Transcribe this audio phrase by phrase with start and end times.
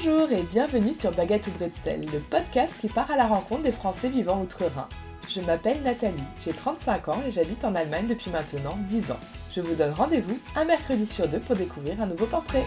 [0.00, 3.72] Bonjour et bienvenue sur Baguette ou Bretzel, le podcast qui part à la rencontre des
[3.72, 4.88] Français vivant outre-Rhin.
[5.28, 9.18] Je m'appelle Nathalie, j'ai 35 ans et j'habite en Allemagne depuis maintenant 10 ans.
[9.52, 12.64] Je vous donne rendez-vous un mercredi sur deux pour découvrir un nouveau portrait.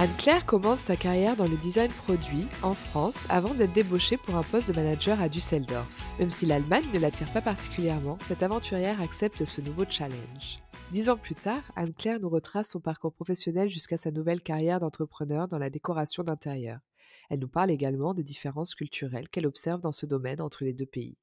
[0.00, 4.42] Anne-Claire commence sa carrière dans le design produit en France avant d'être débauchée pour un
[4.42, 5.86] poste de manager à Düsseldorf.
[6.18, 10.58] Même si l'Allemagne ne l'attire pas particulièrement, cette aventurière accepte ce nouveau challenge.
[10.90, 15.46] Dix ans plus tard, Anne-Claire nous retrace son parcours professionnel jusqu'à sa nouvelle carrière d'entrepreneur
[15.46, 16.80] dans la décoration d'intérieur.
[17.28, 20.86] Elle nous parle également des différences culturelles qu'elle observe dans ce domaine entre les deux
[20.86, 21.18] pays.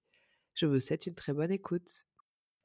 [0.53, 2.05] Je vous souhaite une très bonne écoute.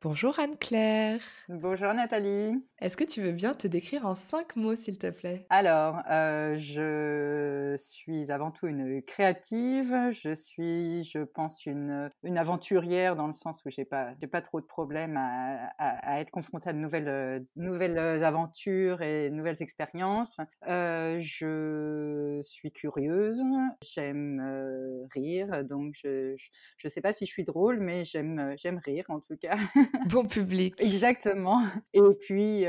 [0.03, 1.21] Bonjour Anne-Claire.
[1.51, 2.65] Bonjour Nathalie.
[2.81, 5.45] Est-ce que tu veux bien te décrire en cinq mots, s'il te plaît?
[5.51, 9.95] Alors, euh, je suis avant tout une créative.
[10.11, 14.41] Je suis, je pense, une, une aventurière dans le sens où j'ai pas, j'ai pas
[14.41, 20.41] trop de problèmes à, à, être confrontée à de nouvelles, nouvelles aventures et nouvelles expériences.
[20.67, 23.43] Euh, je suis curieuse.
[23.83, 26.49] J'aime euh, rire, donc je, je,
[26.79, 29.59] je sais pas si je suis drôle, mais j'aime, j'aime rire en tout cas.
[30.09, 30.75] bon public.
[30.79, 31.63] Exactement.
[31.93, 32.65] Et puis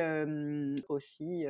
[0.89, 1.45] aussi,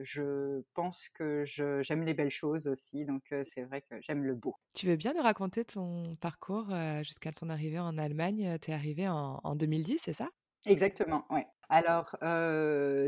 [0.00, 4.56] je pense que j'aime les belles choses aussi, donc c'est vrai que j'aime le beau.
[4.74, 6.68] Tu veux bien nous raconter ton parcours
[7.02, 8.58] jusqu'à ton arrivée en Allemagne?
[8.60, 10.28] Tu es arrivée en, en 2010, c'est ça?
[10.64, 11.46] Exactement, ouais.
[11.68, 12.14] Alors,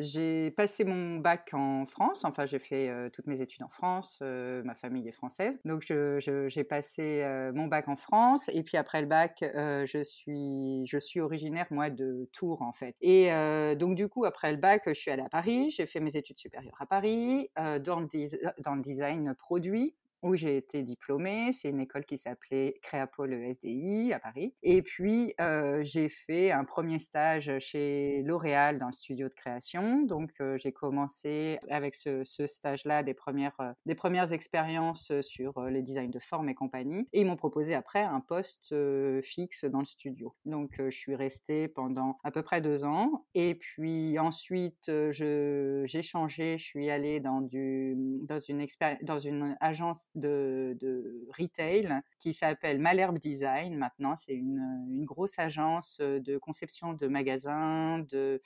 [0.01, 4.75] j'ai passé mon bac en France, enfin j'ai fait toutes mes études en France, ma
[4.75, 9.45] famille est française, donc j'ai passé mon bac en France et puis après le bac,
[9.45, 12.97] je suis originaire moi de Tours en fait.
[13.03, 13.29] Et
[13.77, 16.39] donc du coup après le bac, je suis allée à Paris, j'ai fait mes études
[16.39, 19.95] supérieures à Paris dans le design produit
[20.25, 21.53] où j'ai été diplômée.
[21.53, 24.55] C'est une école qui s'appelait Créapol SDI à Paris.
[24.63, 30.03] Et puis, euh, j'ai fait un premier stage chez L'Oréal dans le studio de création.
[30.03, 35.61] Donc, euh, j'ai commencé avec ce, ce stage-là des premières, euh, des premières expériences sur
[35.65, 37.07] les designs de forme et compagnie.
[37.13, 38.75] Et ils m'ont proposé après un poste
[39.23, 40.35] fixe dans le studio.
[40.47, 43.27] Donc, je suis restée pendant à peu près deux ans.
[43.35, 46.57] Et puis ensuite, j'ai changé.
[46.57, 48.67] Je suis allée dans, du, dans, une,
[49.03, 53.77] dans une agence de, de retail qui s'appelle Malherbe Design.
[53.77, 58.39] Maintenant, c'est une, une, grosse agence de conception de magasins, de euh,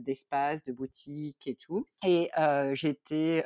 [0.00, 1.86] d'espace, de boutiques et tout.
[2.04, 2.74] Et euh,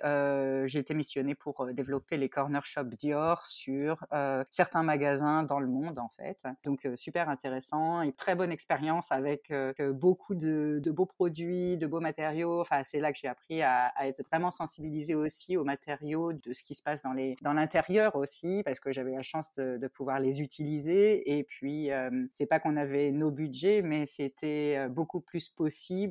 [0.04, 5.42] euh, j'ai été missionnée pour euh, développer les corner shops Dior sur euh, certains magasins
[5.44, 6.42] dans le monde en fait.
[6.64, 9.52] Donc super intéressant et très bonne expérience avec
[9.92, 12.60] beaucoup de, beaux produits, de beaux matériaux.
[12.60, 16.62] Enfin c'est là que j'ai appris à, être vraiment sensibilisée aussi aux matériaux, de ce
[16.62, 19.88] qui se passe dans les dans l'intérieur aussi parce que j'avais la chance de, de,
[19.88, 21.38] pouvoir les utiliser.
[21.38, 21.90] Et puis
[22.32, 26.07] c'est pas qu'on avait nos budgets, mais c'était beaucoup plus possible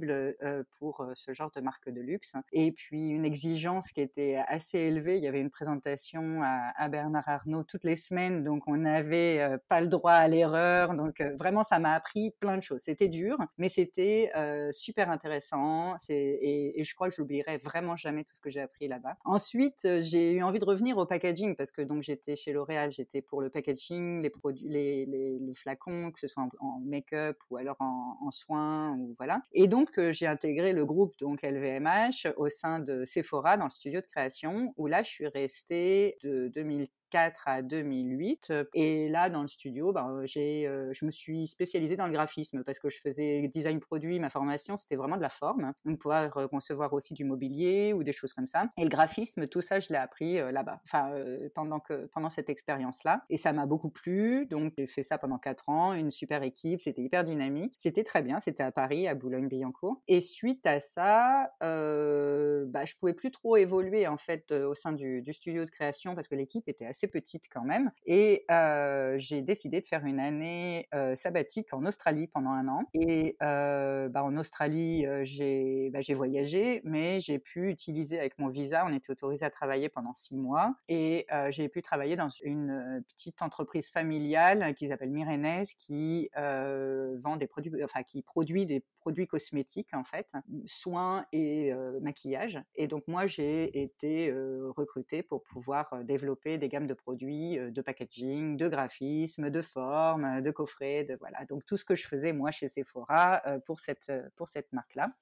[0.77, 2.33] pour ce genre de marque de luxe.
[2.51, 5.17] Et puis une exigence qui était assez élevée.
[5.17, 9.81] Il y avait une présentation à, Bernard Arnault toutes les semaines, donc on n'avait pas
[9.81, 10.93] le droit à l'erreur.
[10.93, 12.81] Donc vraiment, ça m'a appris plein de choses.
[12.81, 14.31] C'était dur, mais c'était
[14.71, 15.95] super intéressant.
[16.09, 19.17] Et, je crois que j'oublierai vraiment jamais tout ce que j'ai appris là-bas.
[19.25, 23.21] Ensuite, j'ai eu envie de revenir au packaging parce que donc j'étais chez L'Oréal, j'étais
[23.21, 27.75] pour le packaging, les produits, les, les, flacons, que ce soit en, make-up ou alors
[27.79, 29.41] en, en soins ou voilà.
[29.53, 33.69] Et donc donc, j'ai intégré le groupe donc LVMH au sein de Sephora dans le
[33.69, 38.53] studio de création où là, je suis restée de 2000 2004 à 2008.
[38.73, 42.79] Et là, dans le studio, ben, j'ai, je me suis spécialisée dans le graphisme parce
[42.79, 44.19] que je faisais design produit.
[44.19, 45.73] Ma formation, c'était vraiment de la forme.
[45.85, 48.69] Donc, pouvoir concevoir aussi du mobilier ou des choses comme ça.
[48.77, 51.13] Et le graphisme, tout ça, je l'ai appris là-bas, enfin,
[51.55, 53.23] pendant, que, pendant cette expérience-là.
[53.29, 54.45] Et ça m'a beaucoup plu.
[54.47, 55.93] Donc, j'ai fait ça pendant quatre ans.
[55.93, 56.81] Une super équipe.
[56.81, 57.75] C'était hyper dynamique.
[57.77, 58.39] C'était très bien.
[58.39, 60.01] C'était à Paris, à Boulogne-Billancourt.
[60.07, 65.21] Et suite à ça, bah, je pouvais plus trop évoluer, en fait, au sein du,
[65.21, 67.91] du studio de création parce que l'équipe était assez petite quand même.
[68.05, 72.83] Et euh, j'ai décidé de faire une année euh, sabbatique en Australie pendant un an.
[72.93, 78.85] Et euh, bah, en Australie, j'ai bah, voyagé, mais j'ai pu utiliser avec mon visa,
[78.87, 80.73] on était autorisé à travailler pendant six mois.
[80.87, 87.47] Et j'ai pu travailler dans une petite entreprise familiale qui s'appelle Mirenes, qui vend des
[87.47, 90.33] produits, enfin qui produit des produits cosmétiques en fait,
[90.65, 91.71] soins et
[92.01, 92.61] maquillage.
[92.75, 94.33] Et donc moi j'ai été
[94.75, 100.41] recrutée pour pouvoir développer des gammes gamme de produits, de packaging, de graphisme, de forme,
[100.41, 101.45] de coffret, de voilà.
[101.45, 105.13] Donc tout ce que je faisais moi chez Sephora pour cette pour cette marque-là,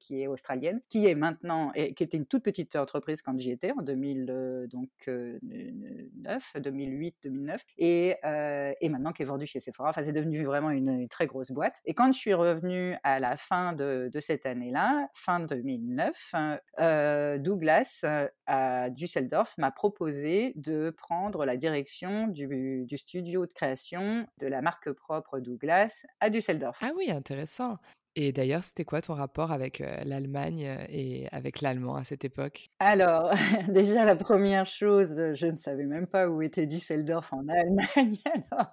[0.00, 3.50] qui est australienne, qui est maintenant et qui était une toute petite entreprise quand j'y
[3.50, 8.16] étais en 2000 donc 9, 2008, 2009 et
[8.80, 9.90] et maintenant qui est vendue chez Sephora.
[9.90, 11.80] Enfin c'est devenu vraiment une, très grosse boîte.
[11.84, 16.34] Et quand je suis revenue à la fin de, cette année-là, fin 2009,
[17.38, 18.04] Douglas
[18.46, 24.62] à Düsseldorf m'a proposé de prendre la direction du, du, studio de création de la
[24.62, 26.78] marque propre Douglas à Düsseldorf.
[26.82, 27.78] Ah oui, intéressant.
[28.20, 32.68] Et d'ailleurs, c'était quoi ton rapport avec l'Allemagne et avec l'allemand à cette époque?
[32.80, 33.30] Alors,
[33.68, 38.16] déjà, la première chose, je ne savais même pas où était Düsseldorf en Allemagne.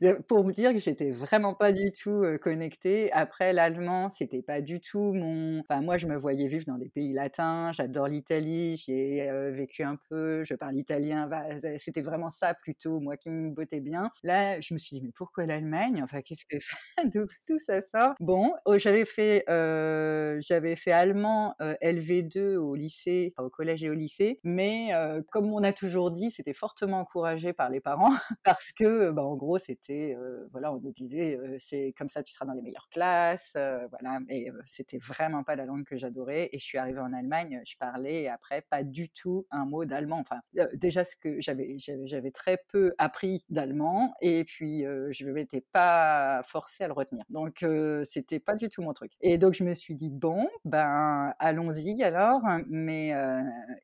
[0.27, 3.12] pour vous dire que j'étais vraiment pas du tout connectée.
[3.12, 5.59] Après, l'allemand, c'était pas du tout mon.
[5.59, 7.71] Enfin, moi, je me voyais vivre dans des pays latins.
[7.71, 8.77] J'adore l'Italie.
[8.77, 10.44] J'y ai vécu un peu.
[10.44, 11.30] Je parle italien.
[11.77, 14.09] C'était vraiment ça plutôt, moi, qui me bottait bien.
[14.24, 16.01] Là, je me suis dit, mais pourquoi l'Allemagne?
[16.03, 16.57] Enfin, qu'est-ce que.
[17.48, 18.15] Tout ça sort?
[18.19, 24.39] Bon, oh, j'avais fait j'avais fait allemand LV2 au lycée, au collège et au lycée,
[24.43, 24.91] mais
[25.31, 28.11] comme on a toujours dit, c'était fortement encouragé par les parents
[28.43, 30.17] parce que, bah, en gros, c'était,
[30.51, 33.57] voilà, on nous disait, c'est comme ça, tu seras dans les meilleures classes,
[33.89, 36.49] voilà, mais c'était vraiment pas la langue que j'adorais.
[36.51, 40.19] Et je suis arrivée en Allemagne, je parlais après pas du tout un mot d'allemand.
[40.19, 40.41] Enfin,
[40.73, 46.83] déjà ce que j'avais, j'avais très peu appris d'allemand, et puis je m'étais pas forcée
[46.83, 47.23] à le retenir.
[47.29, 47.65] Donc
[48.03, 49.11] c'était pas du tout mon truc.
[49.27, 52.42] Et donc je me suis dit bon, ben allons-y alors.
[52.68, 53.12] Mais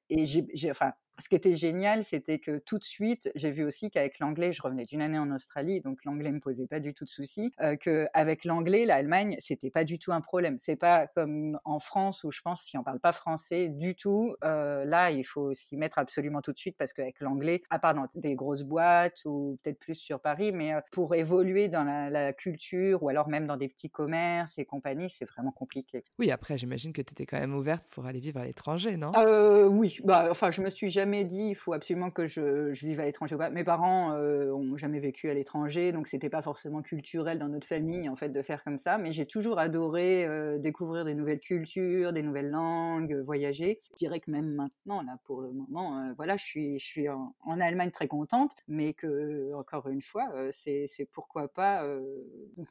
[0.10, 3.90] et j'ai, enfin ce qui était génial, c'était que tout de suite, j'ai vu aussi
[3.92, 7.06] qu'avec l'anglais, je revenais d'une année en Australie, donc l'anglais me posait pas du tout
[7.06, 7.52] de soucis.
[7.62, 10.58] Euh, qu'avec l'anglais, l'Allemagne, c'était pas du tout un problème.
[10.60, 14.36] C'est pas comme en France où je pense si on parle pas français du tout,
[14.44, 17.94] euh, là il faut s'y mettre absolument tout de suite parce qu'avec l'anglais, à part
[17.94, 22.10] dans des grosses boîtes ou peut-être plus sur Paris, mais euh, pour évoluer dans la,
[22.10, 26.04] la, culture ou alors même dans des petits commerces et compagnie, c'est vraiment compliqué.
[26.18, 29.12] Oui, après j'imagine que tu étais quand même ouverte pour aller vivre à l'étranger, non?
[29.18, 33.00] Euh, Oui, bah enfin je me suis jamais dit il faut absolument que je, vive
[33.00, 33.36] à l'étranger.
[33.52, 37.68] Mes parents euh, ont jamais vécu à l'étranger, donc c'était pas forcément culturel dans notre
[37.68, 38.98] famille en fait de faire comme ça.
[38.98, 43.82] Mais j'ai toujours adoré euh, découvrir des nouvelles cultures, des nouvelles langues, voyager.
[43.94, 47.92] Je dirais que même maintenant, là pour le moment, euh, voilà, je suis, en, Allemagne
[47.92, 51.86] très contente, mais que encore une fois, c'est pourquoi pas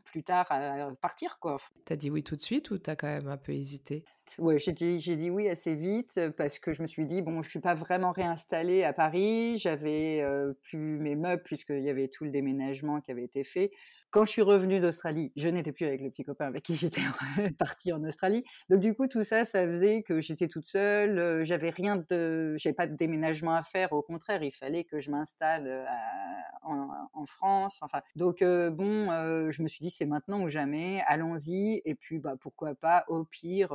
[0.05, 0.49] plus tard
[1.01, 1.59] partir quoi.
[1.85, 4.05] T'as dit oui tout de suite ou t'as quand même un peu hésité?
[4.38, 7.59] Ouais, j'ai dit, oui assez vite parce que je me suis dit bon, je suis
[7.61, 9.59] pas vraiment réinstallée à Paris.
[9.59, 10.25] J'avais
[10.62, 13.73] plus mes meubles puisqu'il y avait tout le déménagement qui avait été fait.
[14.11, 17.01] Quand je suis revenue d'Australie, je n'étais plus avec le petit copain avec qui j'étais
[17.59, 18.45] partie en Australie.
[18.69, 21.45] Donc du coup, tout ça, ça faisait que j'étais toute seule.
[21.45, 23.93] j'avais rien de, j'ai pas de déménagement à faire.
[23.93, 25.87] Au contraire, il fallait que je m'installe
[26.62, 27.79] en, en, France.
[27.83, 29.07] Enfin, donc bon,
[29.51, 31.03] je me suis dit c'est maintenant ou jamais.
[31.07, 31.83] Allons-y.
[31.85, 33.05] Et puis bah pourquoi pas.
[33.09, 33.73] Au pire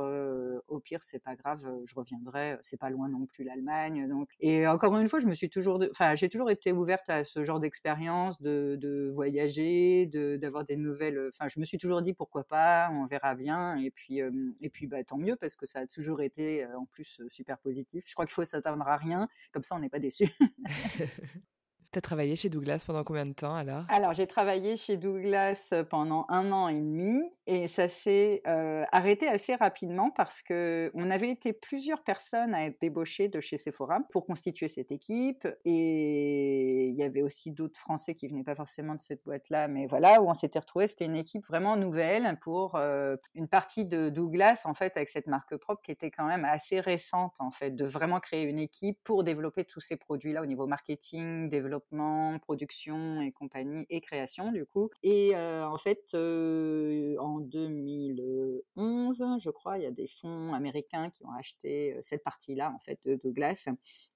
[0.68, 4.08] au pire, c'est pas grave, je reviendrai, c'est pas loin non plus l'Allemagne.
[4.40, 7.44] Et encore une fois, je me suis toujours, enfin, j'ai toujours été ouverte à ce
[7.44, 10.06] genre d'expérience, de, de, voyager,
[10.40, 11.28] d'avoir des nouvelles.
[11.28, 13.76] Enfin, je me suis toujours dit pourquoi pas, on verra bien.
[13.76, 14.20] Et puis,
[14.60, 18.04] et puis, bah, tant mieux parce que ça a toujours été en plus super positif.
[18.06, 20.28] Je crois qu'il faut s'attendre à rien, comme ça, on n'est pas déçu.
[21.92, 23.84] Tu as travaillé chez Douglas pendant combien de temps alors?
[23.88, 29.28] Alors j'ai travaillé chez Douglas pendant un an et demi et ça s'est euh, arrêté
[29.28, 34.00] assez rapidement parce que on avait été plusieurs personnes à être débauchées de chez Sephora
[34.10, 38.94] pour constituer cette équipe et il y avait aussi d'autres Français qui venaient pas forcément
[38.94, 42.76] de cette boîte-là, mais voilà où on s'était retrouvé, c'était une équipe vraiment nouvelle pour
[42.76, 46.44] euh, une partie de Douglas en fait avec cette marque propre qui était quand même
[46.44, 50.46] assez récente en fait de vraiment créer une équipe pour développer tous ces produits-là au
[50.46, 54.90] niveau marketing, développement production et compagnie et création du coup.
[55.02, 61.32] Et en fait, en 2011, je crois, il y a des fonds américains qui ont
[61.32, 63.68] acheté cette partie-là en fait de Douglas.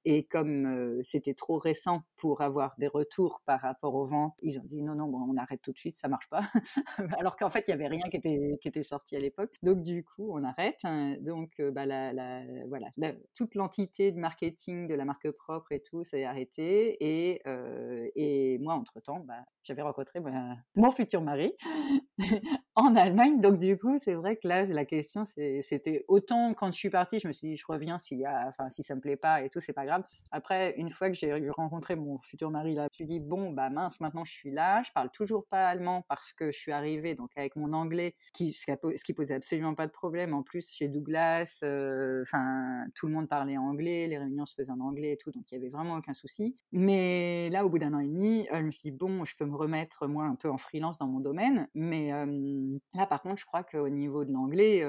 [0.04, 4.64] Et comme c'était trop récent pour avoir des retours par rapport aux ventes, ils ont
[4.64, 6.42] dit non non, bon, on arrête tout de suite, ça marche pas.
[7.18, 9.54] Alors qu'en fait, il y avait rien qui était qui était sorti à l'époque.
[9.62, 10.78] Donc du coup, on arrête.
[10.84, 11.16] Hein.
[11.20, 12.88] Donc bah, la, la, voilà,
[13.34, 16.96] toute l'entité de marketing de la marque propre et tout, ça est arrêté.
[17.00, 17.42] Et
[18.16, 20.20] et moi, entre-temps, bah, j'avais rencontré
[20.74, 21.52] mon futur mari
[22.74, 23.40] en Allemagne.
[23.40, 27.18] Donc du coup, c'est vrai que là, la question, c'était autant quand je suis partie,
[27.18, 29.50] je me suis dit, je reviens y a, enfin, si ça me plaît pas et
[29.50, 30.04] tout, c'est pas grave.
[30.30, 33.98] Après, une fois que j'ai rencontré mon futur mari là, suis dit, bon, bah mince,
[34.00, 37.30] maintenant je suis là, je parle toujours pas allemand parce que je suis arrivée donc
[37.36, 38.66] avec mon anglais, qui, ce,
[39.04, 40.34] qui, posait absolument pas de problème.
[40.34, 44.72] En plus, chez Douglas, euh, enfin, tout le monde parlait anglais, les réunions se faisaient
[44.72, 46.56] en anglais et tout, donc il y avait vraiment aucun souci.
[46.72, 49.34] Mais là, au bout d'un an et demi, euh, je me suis dit, bon, je
[49.36, 52.10] peux me remettre moi un peu en freelance dans mon domaine, mais
[52.94, 54.84] là, par contre, je crois qu'au niveau de l'anglais,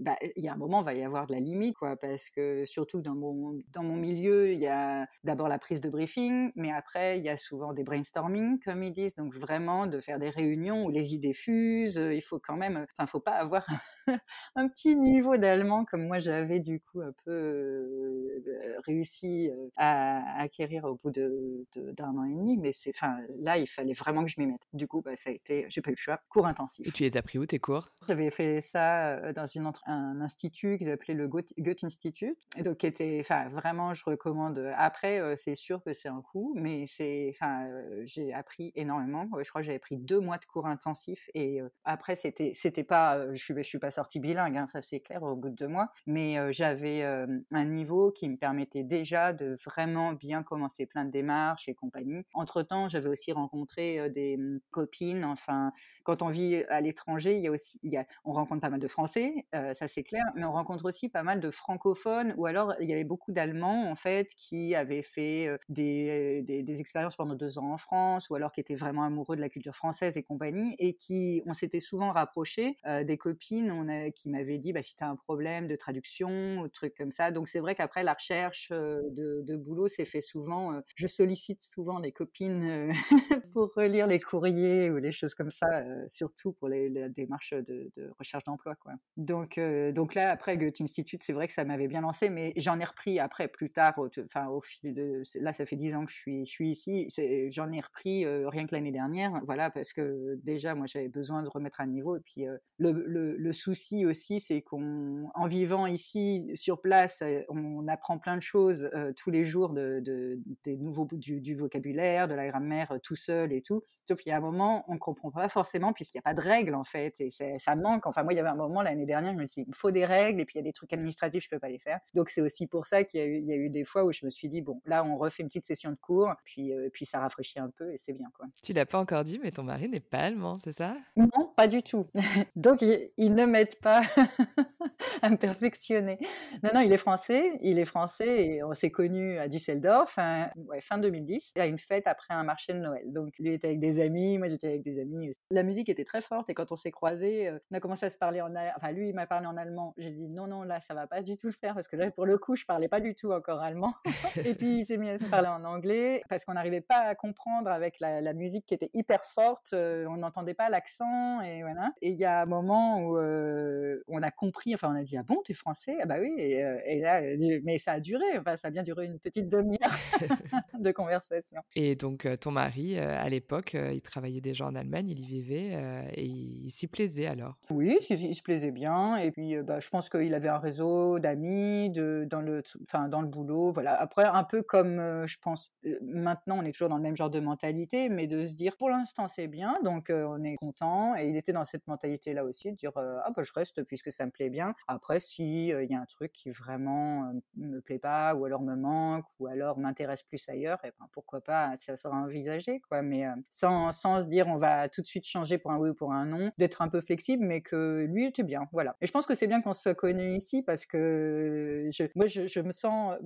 [0.00, 2.30] bah, il y a un moment, il va y avoir de la limite, quoi, parce
[2.30, 6.52] que surtout dans mon, dans mon milieu, il y a d'abord la prise de briefing,
[6.54, 10.18] mais après, il y a souvent des brainstorming, comme ils disent, donc vraiment de faire
[10.18, 13.66] des réunions où les idées fusent, il faut quand même, enfin, faut pas avoir
[14.56, 18.42] un petit niveau d'allemand comme moi j'avais du coup un peu
[18.86, 23.66] réussi à, acquérir au bout de, d'un an et demi, mais c'est, enfin, là, il
[23.66, 24.66] fallait vraiment que je m'y mette.
[24.74, 26.86] Du coup, bah, ça a été, j'ai pas eu le choix, cours intensif.
[26.86, 27.88] Et tu les as pris où tes cours?
[28.06, 31.52] J'avais fait ça dans une, un institut qu'ils appelaient le Goethe
[31.82, 34.58] Institute, donc qui était, enfin, vraiment, je recommande.
[34.76, 36.22] Après, c'est sûr que c'est un
[36.54, 37.68] mais c'est, enfin,
[38.04, 39.28] j'ai appris énormément.
[39.42, 43.32] Je crois que j'avais pris deux mois de cours intensifs, et après, c'était, c'était pas,
[43.32, 45.68] je suis, je suis pas sortie bilingue, hein, ça c'est clair au bout de deux
[45.68, 51.10] mois, mais j'avais un niveau qui me permettait déjà de vraiment bien commencer plein de
[51.10, 52.24] démarches et compagnie.
[52.34, 55.24] Entre temps, j'avais aussi rencontré des mmh, copines.
[55.24, 55.72] Enfin,
[56.04, 57.80] quand on vit à l'étranger, il y a aussi,
[58.24, 61.40] on rencontre pas mal de Français, ça c'est clair, mais on rencontre aussi pas mal
[61.40, 66.55] de francophones, ou alors il y avait beaucoup d'Allemands en fait qui avaient fait des,
[66.80, 69.74] expériences pendant deux ans en France, ou alors qui étaient vraiment amoureux de la culture
[69.74, 74.82] française et compagnie, et qui, on s'était souvent rapprochés des copines qui m'avaient dit, bah,
[74.82, 77.30] si tu as un problème de traduction ou trucs comme ça.
[77.30, 80.80] Donc c'est vrai qu'après la recherche de, de boulot s'est fait souvent.
[80.94, 82.92] je sollicite souvent les copines
[83.52, 88.10] pour relire les courriers ou les choses comme ça, surtout pour les, démarches de, de
[88.18, 88.74] recherche d'emploi.
[88.76, 88.92] Quoi.
[89.16, 89.58] Donc,
[89.92, 92.84] donc là, après Goethe Institute, c'est vrai que ça m'avait bien lancé, mais j'en ai
[92.84, 93.94] repris après, plus tard,
[94.24, 95.22] enfin au, fil de...
[95.40, 97.08] Là, ça fait dix ans que je suis, je suis ici,
[97.50, 101.48] j'en ai repris rien que l'année dernière, voilà, parce que déjà, moi, j'avais besoin de
[101.48, 102.16] remettre à niveau.
[102.16, 102.46] Et puis,
[102.78, 108.90] le, le, souci aussi, c'est qu'en vivant ici, sur place, on apprend plein de choses
[109.16, 113.82] tous les jours, de, nouveaux, du, vocabulaire, de la grammaire tout seul et tout.
[114.08, 116.34] Sauf qu'il y a un moment, on ne comprend pas forcément puisqu'il n'y a pas
[116.34, 118.06] de règles en fait et ça manque.
[118.06, 120.04] Enfin, moi, il y avait un moment l'année dernière, je me dit, il faut des
[120.04, 122.00] règles et puis il y a des trucs administratifs, je peux pas les faire.
[122.14, 124.48] Donc c'est aussi pour ça qu'il y, a eu des fois où je me suis
[124.48, 127.58] dit, bon, là, on refait une petite session de cours, puis, euh, puis ça rafraîchit
[127.58, 128.46] un peu et c'est bien quoi.
[128.62, 130.96] Tu l'as pas encore dit, mais ton mari n'est pas allemand, c'est ça?
[131.16, 132.06] Non, pas du tout.
[132.56, 134.02] Donc il, ne m'aide pas
[135.22, 136.18] à me perfectionner.
[136.62, 140.50] Non, non, il est français, il est français et on s'est connus à Düsseldorf fin,
[140.56, 143.12] ouais, fin 2010, à une fête après un marché de Noël.
[143.12, 145.30] Donc lui était avec des amis, moi j'étais avec des amis.
[145.50, 148.10] La musique était très forte et quand on s'est croisés, euh, on a commencé à
[148.10, 149.94] se parler en, enfin lui il m'a parlé en allemand.
[149.96, 152.10] J'ai dit non non là ça va pas du tout le faire parce que là
[152.10, 153.94] pour le coup je parlais pas du tout encore allemand.
[154.44, 157.70] et puis il s'est mis à parler en anglais parce qu'on n'arrivait pas à comprendre
[157.70, 161.92] avec la, musique qui était hyper forte, euh, on n'entendait pas l'accent et voilà.
[162.02, 165.16] Et il y a un moment où euh, on a compris, enfin on a dit
[165.16, 165.96] ah bon t'es français?
[166.02, 167.22] Ah bah oui et, et, là
[167.64, 169.90] mais ça a duré, enfin ça a bien duré une petite demi-heure
[170.78, 171.60] de conversation.
[171.74, 175.72] Et donc ton mari à l'époque il travaillait déjà en Allemagne, il y vivait
[176.14, 179.16] et il s'y plaisait alors Oui, il, se plaisait bien.
[179.16, 183.20] Et puis, bah, je pense qu'il avait un réseau d'amis de, dans, le, enfin, dans
[183.20, 183.72] le boulot.
[183.72, 183.94] Voilà.
[184.00, 185.72] Après, un peu comme, je pense,
[186.16, 188.90] maintenant, on est toujours dans le même genre de mentalité, mais de se dire, pour
[188.90, 191.16] l'instant, c'est bien, donc on est content.
[191.16, 194.26] Et il était dans cette mentalité-là aussi, de dire, ah, bah, je reste puisque ça
[194.26, 194.74] me plaît bien.
[194.88, 198.74] Après, si il y a un truc qui vraiment me plaît pas, ou alors me
[198.74, 203.02] manque, ou alors m'intéresse plus ailleurs, et ben, pourquoi pas, ça sera envisagé, quoi.
[203.02, 205.94] Mais sans, sans se dire, on va tout de suite changer pour un oui ou
[205.94, 208.96] pour un non, d'être un peu flexible, mais que lui était bien, voilà.
[209.00, 212.72] Et je pense que c'est bien qu'on se connu ici parce que moi, je, me
[212.72, 213.16] sens,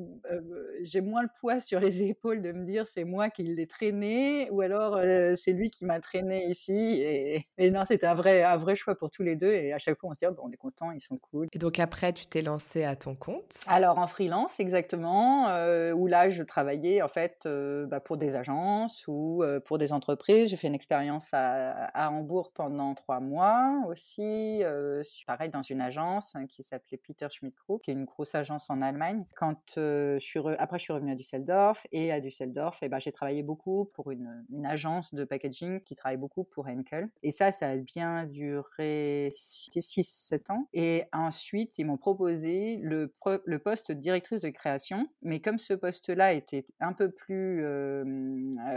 [0.80, 4.48] j'ai moins le poids sur les épaules de me dire c'est moi qui l'ai traîné
[4.50, 4.98] ou alors
[5.36, 7.00] c'est lui qui m'a traîné ici.
[7.00, 9.52] Et, et non, c'était un vrai, un vrai choix pour tous les deux.
[9.52, 11.48] Et à chaque fois, on se dit, oh, bon, on est content, ils sont cool.
[11.52, 13.54] Et donc après, tu t'es lancé à ton compte?
[13.66, 15.46] Alors en freelance, exactement,
[15.94, 17.46] où là, je travaillais en fait
[17.88, 20.50] bah, pour des agences ou pour des entreprises.
[20.50, 25.80] J'ai fait une expérience à, à Hambourg pendant trois mois aussi, euh, pareil dans une
[25.80, 29.24] agence hein, qui s'appelait Peter Schmidt Group, qui est une grosse agence en Allemagne.
[29.34, 33.12] Quand je suis après je suis revenue à Düsseldorf et à Düsseldorf, et ben j'ai
[33.12, 37.08] travaillé beaucoup pour une, agence de packaging qui travaille beaucoup pour Henkel.
[37.22, 40.68] Et ça, ça a bien duré 6-7 ans.
[40.72, 43.12] Et ensuite, ils m'ont proposé le,
[43.58, 47.64] poste de directrice de création, mais comme ce poste-là était un peu plus,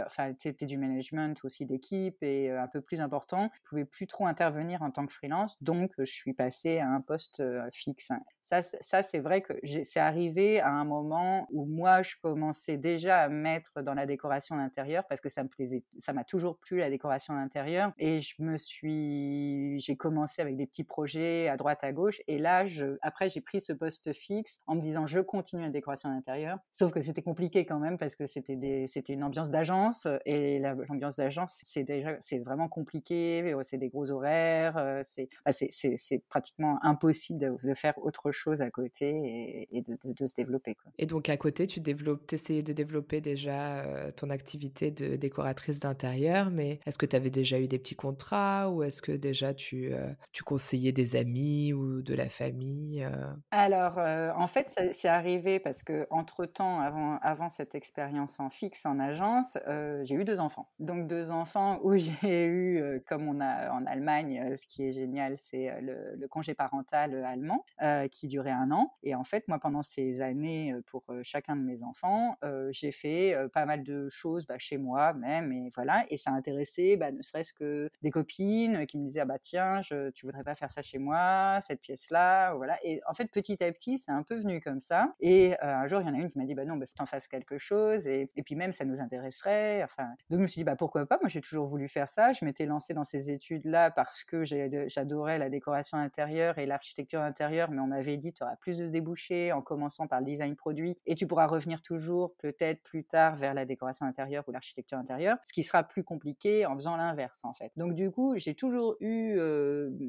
[0.06, 4.08] enfin c'était du management aussi d'équipe et un peu plus important, je pouvais plus plus
[4.08, 8.10] trop intervenir en tant que freelance, donc je suis passée à un poste fixe.
[8.44, 13.20] Ça, ça c'est vrai que c'est arrivé à un moment où moi, je commençais déjà
[13.20, 16.78] à mettre dans la décoration d'intérieur parce que ça me plaisait, ça m'a toujours plu
[16.78, 17.92] la décoration d'intérieur.
[17.98, 22.20] Et je me suis, j'ai commencé avec des petits projets à droite, à gauche.
[22.28, 22.64] Et là,
[23.00, 26.58] après, j'ai pris ce poste fixe en me disant, je continue la décoration d'intérieur.
[26.70, 30.58] Sauf que c'était compliqué quand même parce que c'était des, c'était une ambiance d'agence et
[30.58, 33.54] l'ambiance d'agence, c'est déjà, c'est vraiment compliqué.
[33.62, 35.00] C'est des gros horaires.
[35.02, 35.30] C'est,
[35.70, 40.74] c'est, c'est pratiquement impossible de, faire autre chose à côté et, de, se développer.
[40.74, 40.92] Quoi.
[40.98, 45.80] Et donc à côté, tu développes, essayais de développer déjà euh, ton activité de décoratrice
[45.80, 49.54] d'intérieur, mais est-ce que tu avais déjà eu des petits contrats ou est-ce que déjà
[49.54, 53.32] tu, euh, tu conseillais des amis ou de la famille euh?
[53.50, 58.86] Alors en fait, c'est arrivé parce que entre temps, avant, avant cette expérience en fixe
[58.86, 59.58] en agence,
[60.02, 60.68] j'ai eu deux enfants.
[60.78, 65.36] Donc deux enfants où j'ai eu, comme on a en Allemagne, ce qui est génial,
[65.38, 67.64] c'est le, le, congé parental allemand
[68.10, 68.92] qui durait un an.
[69.02, 72.36] Et en fait, moi, pendant ces années, pour chacun de mes enfants,
[72.70, 76.04] j'ai fait pas mal de choses bah, chez moi même, et voilà.
[76.10, 79.38] Et ça a intéressé, bah, ne serait-ce que des copines qui me disaient, ah bah
[79.38, 82.78] tiens, je, tu voudrais pas faire ça chez moi, cette pièce-là, voilà.
[82.84, 85.14] Et en fait, petit à petit, c'est un peu venu comme ça.
[85.20, 87.06] Et un jour, il y en a une qui m'a dit, bah non, bah, t'en
[87.06, 88.06] fasses quelque chose.
[88.06, 89.82] Et, et, puis même, ça nous intéresserait.
[89.82, 92.32] Enfin, donc je me suis dit, bah pourquoi pas Moi, j'ai toujours voulu faire ça.
[92.32, 97.70] Je m'étais lancée dans ces études-là parce que j'adorais la décoration intérieure et l'architecture intérieure,
[97.70, 100.96] mais on m'avait dit, tu auras plus de débouchés en commençant par le design produit
[101.06, 105.36] et tu pourras revenir toujours peut-être plus tard vers la décoration intérieure ou l'architecture intérieure,
[105.44, 107.72] ce qui sera plus compliqué en faisant l'inverse en fait.
[107.76, 109.36] Donc du coup, j'ai toujours eu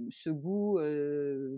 [0.09, 0.79] ce goût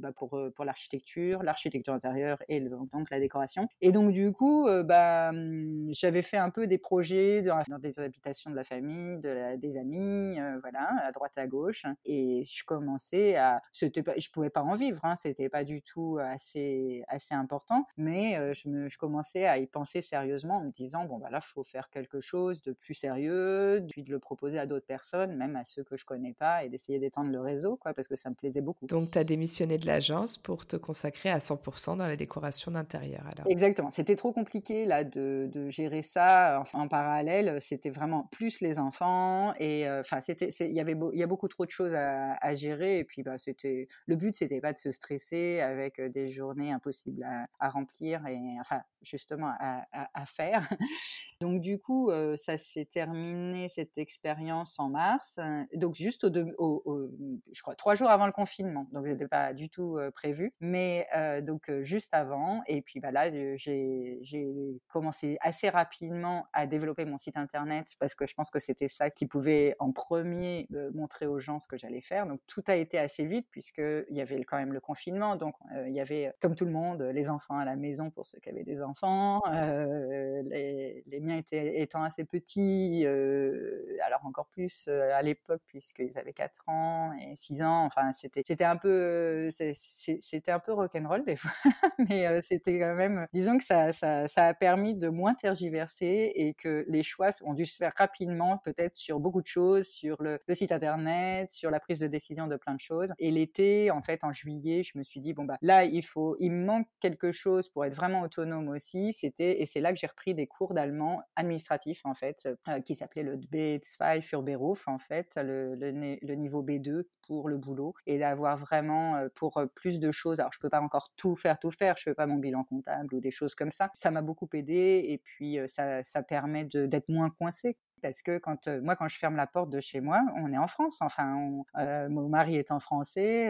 [0.01, 3.68] bah, pour, pour l'architecture, l'architecture intérieure et donc la décoration.
[3.82, 8.51] Et donc du coup, bah, mmh, j'avais fait un peu des projets dans, des habitations
[8.51, 11.84] de la famille, de des amis, voilà, à droite à gauche.
[12.06, 13.62] Et je commençais à,
[14.04, 17.86] pas, je pouvais pas en vivre, hein, c'était pas du tout assez assez, important.
[17.98, 21.39] Mais je, me, je commençais à y penser sérieusement en me disant, bon, bah là,
[21.41, 25.36] il faut faire quelque chose de plus sérieux, puis de le proposer à d'autres personnes,
[25.36, 28.15] même à ceux que je connais pas, et d'essayer d'étendre le réseau, quoi, parce que
[28.15, 28.88] ça me plaisait beaucoup.
[28.88, 33.25] Donc, tu as démissionné de l'agence pour te consacrer à 100% dans la décoration d'intérieur,
[33.27, 33.50] alors?
[33.50, 33.89] Exactement.
[33.89, 37.60] C'était trop compliqué, là, de, de gérer ça en parallèle.
[37.62, 41.65] C'était vraiment plus les enfants, et enfin, c'était, il y avait y a beaucoup trop
[41.65, 44.91] de choses à, à gérer, et puis, bah, c'était, le but, c'était pas de se
[44.91, 47.24] stresser avec des journées impossible
[47.60, 50.67] à, remplir et enfin justement à, faire.
[51.41, 55.39] Donc du coup, ça s'est terminé cette expérience en mars.
[55.74, 57.12] Donc juste au,
[57.51, 58.88] je crois trois jours avant le confinement.
[58.91, 61.07] Donc c'était pas du tout prévu, mais
[61.43, 62.62] donc juste avant.
[62.67, 68.25] Et puis bah là, j'ai commencé assez rapidement à développer mon site internet parce que
[68.25, 72.02] je pense que c'était ça qui pouvait en premier montrer aux gens ce que j'allais
[72.02, 72.25] faire.
[72.25, 75.36] Donc tout a été assez vite puisque il y avait quand même le confinement.
[75.36, 78.39] Donc il y avait comme tout le monde, les enfants à la maison pour ceux
[78.39, 86.17] qui avaient des enfants, les, miens étant assez petits, alors encore plus à l'époque puisqu'ils
[86.17, 91.25] avaient 4 ans et 6 ans, enfin c'était c'était un peu c'était un peu rock'n'roll
[91.25, 91.51] des fois,
[92.10, 96.86] mais c'était quand même, disons que ça, ça, a permis de moins tergiverser et que
[96.88, 100.53] les choix ont dû se faire rapidement, peut-être sur beaucoup de choses, sur le, le,
[100.53, 103.13] site internet, sur la prise de décision de plein de choses.
[103.19, 106.03] Et l'été, en fait, en juillet, je me suis dit bon bah là il
[106.39, 109.13] il me manque quelque chose pour être vraiment autonome aussi.
[109.13, 112.96] C'était et c'est là que j'ai repris des cours d'allemand administratif en fait, euh, qui
[112.96, 118.58] s'appelait le B2 für Beruf en fait, le, niveau B2 pour le boulot et d'avoir
[118.58, 120.39] vraiment euh, pour euh, plus de choses.
[120.39, 121.96] Alors je peux pas encore tout faire, tout faire.
[121.98, 123.89] Je fais pas mon bilan comptable ou des choses comme ça.
[123.93, 128.95] Ça m'a beaucoup aidé et puis ça permet d'être moins coincé parce que quand moi
[128.95, 130.97] quand je ferme la porte de chez moi, on est en France.
[131.01, 131.63] Enfin,
[132.10, 133.49] mon mari est en français.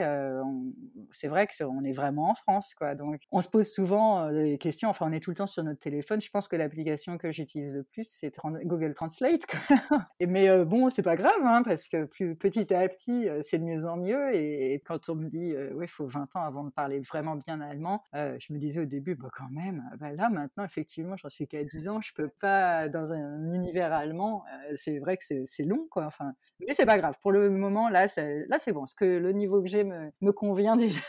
[1.11, 2.95] c'est vrai que on est vraiment en France, quoi.
[2.95, 4.89] Donc, on se pose souvent des questions.
[4.89, 6.21] Enfin, on est tout le temps sur notre téléphone.
[6.21, 8.33] Je pense que l'application que j'utilise le plus, c'est
[8.65, 9.45] Google Translate.
[10.19, 13.85] Mais bon, c'est pas grave, hein, parce que plus petit à petit, c'est de mieux
[13.85, 14.35] en mieux.
[14.35, 17.61] Et, quand on me dit, ouais, il faut 20 ans avant de parler vraiment bien
[17.61, 21.47] allemand, je me disais au début, bah quand même, bah, là maintenant, effectivement, j'en suis
[21.47, 24.36] qu'à 10 ans, je peux pas dans un univers allemand
[24.75, 26.05] c'est vrai que c'est long, quoi.
[26.05, 27.15] Enfin, mais c'est pas grave.
[27.21, 28.81] Pour le moment, là, là, c'est bon.
[28.81, 31.01] Parce que le niveau que j'ai me, convient déjà.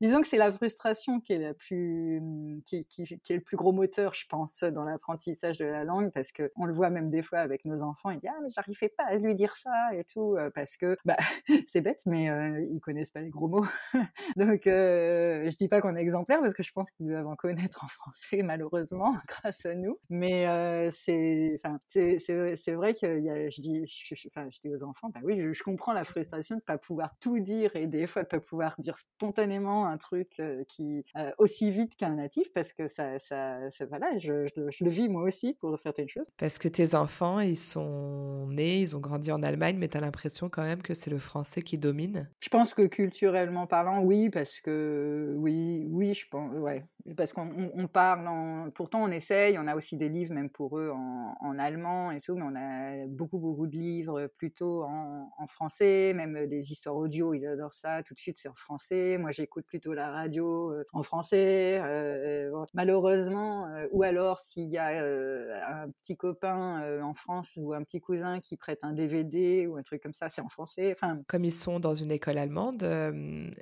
[0.00, 3.72] Disons que c'est la frustration qui est la plus, mmh, qui, est le plus gros
[3.72, 7.22] moteur, je pense, dans l'apprentissage de la langue, parce que on le voit même des
[7.22, 8.10] fois avec nos enfants.
[8.10, 11.16] Ils disent ah mais j'arrivais pas à lui dire ça et tout, parce que bah
[11.66, 12.26] c'est bête, mais
[12.70, 13.66] ils connaissent pas les gros mots.
[14.36, 17.84] Donc je dis pas qu'on est exemplaire, parce que je pense qu'ils doivent en connaître
[17.84, 19.98] en français malheureusement grâce à nous.
[20.08, 23.82] Mais c'est, enfin, c'est c'est vrai que je, dis,
[24.28, 27.16] enfin, je dis aux enfants, bah oui, je, comprends la frustration de ne pas pouvoir
[27.18, 31.04] tout dire et des fois de pas pouvoir dire spontanément un truc qui
[31.38, 35.54] aussi vite qu'un natif parce que ça, ça, voilà, je, je, le vis moi aussi
[35.54, 36.30] pour certaines choses.
[36.38, 40.00] Parce que tes enfants, ils sont nés, ils ont grandi en Allemagne, mais tu as
[40.00, 42.30] l'impression quand même que c'est le français qui domine?
[42.38, 46.84] Je pense que culturellement parlant, oui, parce que oui, oui, je pense, ouais,
[47.16, 50.90] parce qu'on parle, en, pourtant on essaye, on a aussi des livres même pour eux
[50.90, 52.59] en, allemand et tout, mais on a
[53.08, 58.14] beaucoup beaucoup de livres plutôt en, français, même des histoires audio, ils adorent ça, tout
[58.14, 59.18] de suite c'est en français.
[59.18, 64.78] Moi j'écoute plutôt la radio euh, en français, euh, malheureusement, euh, ou alors s'il y
[64.78, 69.76] a un petit copain en France ou un petit cousin qui prête un DVD ou
[69.76, 70.92] un truc comme ça, c'est en français.
[70.92, 72.82] Enfin, comme ils sont dans une école allemande,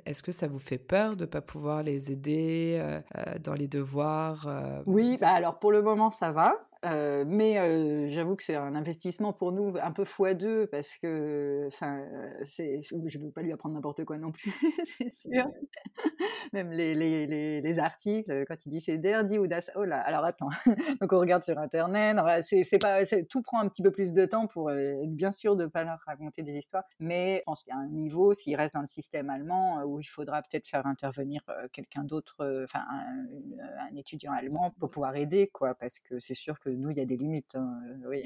[0.05, 2.99] est-ce que ça vous fait peur de pas pouvoir les aider
[3.43, 4.47] dans les devoirs
[4.85, 6.68] Oui, bah alors pour le moment ça va.
[6.85, 10.95] Euh, mais euh, j'avoue que c'est un investissement pour nous un peu fois deux parce
[10.95, 12.05] que, enfin,
[12.43, 14.51] c'est, je veux pas lui apprendre n'importe quoi non plus,
[14.97, 15.45] c'est sûr.
[16.53, 20.23] Même les, les, les, articles, quand il dit c'est derdi ou das, oh là, alors
[20.23, 20.49] attends.
[21.01, 22.17] Donc on regarde sur internet.
[22.43, 25.65] C'est pas, tout prend un petit peu plus de temps pour être bien sûr de
[25.65, 26.83] pas leur raconter des histoires.
[26.99, 29.99] Mais je pense qu'il y a un niveau, s'il reste dans le système allemand, où
[29.99, 31.41] il faudra peut-être faire intervenir
[31.73, 36.57] quelqu'un d'autre, enfin un, un, étudiant allemand pour pouvoir aider, quoi, parce que c'est sûr
[36.59, 37.55] que nous, il y a des limites.
[37.55, 38.23] Hein, oui.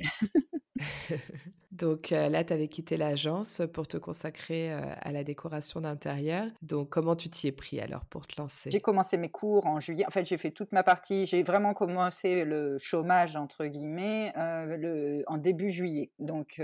[1.74, 6.46] Donc là, tu avais quitté l'agence pour te consacrer à la décoration d'intérieur.
[6.62, 8.70] Donc comment tu t'y es pris alors pour te lancer?
[8.70, 10.06] J'ai commencé mes cours en juillet.
[10.06, 11.26] En fait, j'ai fait toute ma partie.
[11.26, 16.12] J'ai vraiment commencé le chômage entre guillemets le, en début juillet.
[16.20, 16.62] Donc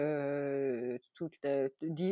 [1.15, 1.39] toute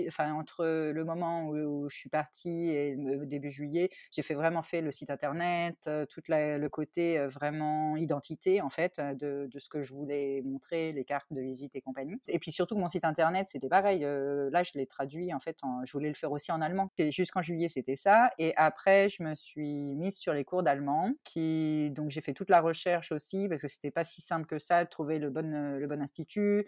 [0.08, 4.64] enfin, entre le moment où, je suis partie et le début juillet, j'ai fait vraiment
[4.64, 5.78] fait le site internet,
[6.10, 11.04] tout le côté vraiment identité en fait de, de, ce que je voulais montrer, les
[11.04, 12.18] cartes de visite et compagnie.
[12.28, 14.02] Et puis surtout mon site internet, c'était pareil.
[14.02, 15.58] là, je l'ai traduit en fait.
[15.86, 16.90] je voulais le faire aussi en allemand.
[17.10, 18.32] Jusqu'en juillet, c'était ça.
[18.38, 21.12] Et après, je me suis mise sur les cours d'allemand.
[21.24, 24.60] Qui donc j'ai fait toute la recherche aussi parce que c'était pas si simple que
[24.60, 26.66] ça de trouver le bon le bon institut.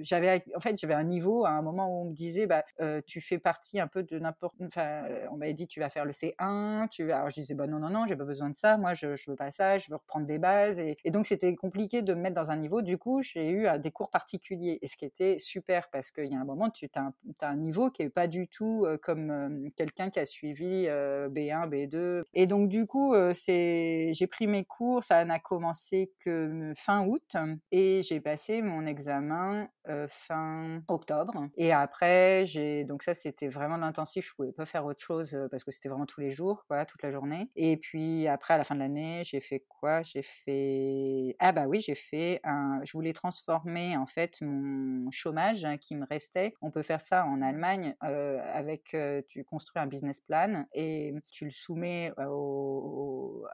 [0.00, 2.64] j'avais en fait j'avais un niveau à un moment où on me disait bah
[3.06, 4.54] tu fais partie un peu de n'importe.
[4.62, 6.88] Enfin, on m'avait dit tu vas faire le C1.
[6.88, 8.76] Tu alors je disais bah non non non j'ai pas besoin de ça.
[8.76, 9.78] Moi je, je veux pas ça.
[9.78, 10.78] Je veux reprendre des bases.
[10.78, 12.82] Et, et donc c'était compliqué de me mettre dans un niveau.
[12.82, 16.34] Du coup j'ai eu des cours particuliers et ce qui était super parce qu'il y
[16.34, 17.12] a un moment, tu as
[17.42, 22.24] un, niveau qui est pas du tout comme quelqu'un qui a suivi B1, B2.
[22.34, 27.36] Et donc, du coup, c'est, j'ai pris mes cours, ça n'a commencé que fin août
[27.70, 29.68] et j'ai passé mon examen
[30.08, 31.48] fin octobre.
[31.56, 35.64] Et après, j'ai, donc ça, c'était vraiment l'intensif, je pouvais pas faire autre chose parce
[35.64, 37.50] que c'était vraiment tous les jours, quoi, toute la journée.
[37.56, 40.02] Et puis après, à la fin de l'année, j'ai fait quoi?
[40.02, 45.64] J'ai fait, ah bah oui, j'ai fait un, je voulais transformer en fait mon chômage
[45.64, 46.54] hein, qui me restait.
[46.60, 48.96] On peut faire ça en Allemagne avec,
[49.28, 53.44] tu construis un business plan et tu le soumets au,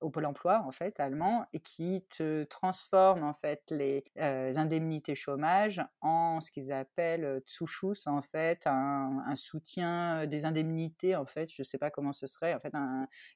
[0.00, 5.82] au, pôle emploi en fait allemand et qui te transforme en fait les indemnités chômage
[6.00, 11.78] en ce qu'ils appellent Zuschuss en fait, un, soutien des indemnités en fait, je sais
[11.78, 12.74] pas comment ce serait en fait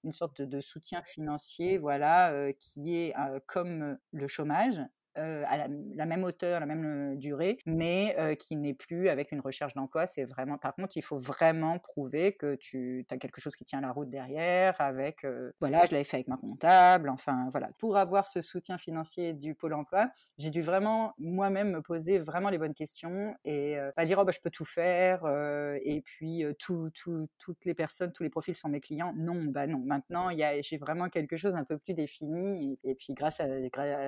[0.04, 3.14] une sorte de, soutien financier voilà qui est
[3.46, 9.08] comme le chômage chômage à la, même hauteur, la même durée, mais qui n'est plus
[9.08, 10.06] avec une recherche d'emploi.
[10.06, 13.80] C'est vraiment, par contre, il faut vraiment prouver que tu as quelque chose qui tient
[13.80, 14.80] la route derrière.
[14.80, 15.26] Avec,
[15.60, 17.08] voilà, je l'avais fait avec ma comptable.
[17.08, 21.82] Enfin, voilà, pour avoir ce soutien financier du pôle emploi, j'ai dû vraiment moi-même me
[21.82, 25.26] poser vraiment les bonnes questions et pas dire oh bah je peux tout faire
[25.84, 29.12] et puis tout, tout, toutes les personnes, tous les profils sont mes clients.
[29.16, 29.78] Non, bah non.
[29.78, 33.46] Maintenant, il j'ai vraiment quelque chose un peu plus défini et, et puis grâce à,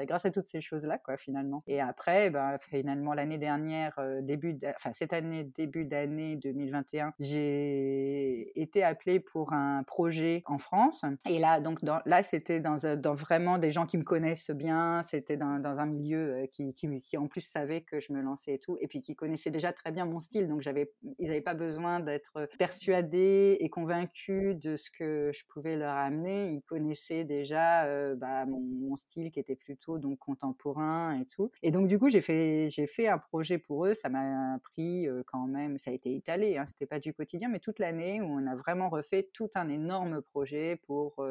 [0.04, 1.62] grâce à toutes ces choses là finalement.
[1.66, 8.83] Et après, ben, finalement, l'année dernière, début, enfin, cette année, début d'année 2021, j'ai été
[8.83, 11.04] appelée pour un projet en France.
[11.28, 15.02] Et là, donc, là, c'était dans, dans, vraiment des gens qui me connaissent bien.
[15.02, 18.59] C'était dans, un milieu qui, qui, qui, en plus, savait que je me lançais et
[18.59, 18.76] tout.
[18.80, 20.48] Et puis, qui connaissaient déjà très bien mon style.
[20.48, 25.76] Donc, j'avais, ils n'avaient pas besoin d'être persuadés et convaincus de ce que je pouvais
[25.76, 26.50] leur amener.
[26.52, 30.83] Ils connaissaient déjà bah, mon, mon, style qui était plutôt donc contemporain
[31.20, 31.50] et tout.
[31.62, 33.94] Et donc du coup, j'ai fait j'ai fait un projet pour eux.
[33.94, 36.58] Ça m'a pris quand même, ça a été étalé.
[36.58, 39.68] Hein, c'était pas du quotidien, mais toute l'année où on a vraiment refait tout un
[39.68, 41.24] énorme projet pour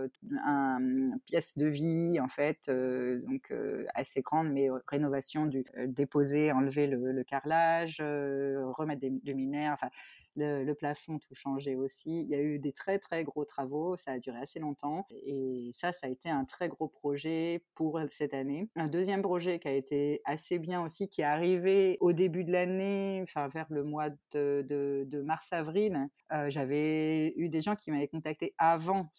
[0.45, 3.53] un, une pièce de vie en fait, donc
[3.93, 9.73] assez grande, mais rénovation du déposer, enlever le, carrelage, remettre des luminaires.
[9.73, 9.89] Enfin,
[10.35, 12.21] le, plafond, tout changé aussi.
[12.21, 15.71] Il y a eu des très très gros travaux, ça a duré assez longtemps et
[15.73, 18.69] ça, ça a été un très gros projet pour cette année.
[18.75, 22.51] Un deuxième projet qui a été assez bien aussi, qui est arrivé au début de
[22.51, 26.09] l'année, enfin vers le mois de, mars-avril.
[26.31, 29.09] Euh, j'avais eu des gens qui m'avaient contacté avant,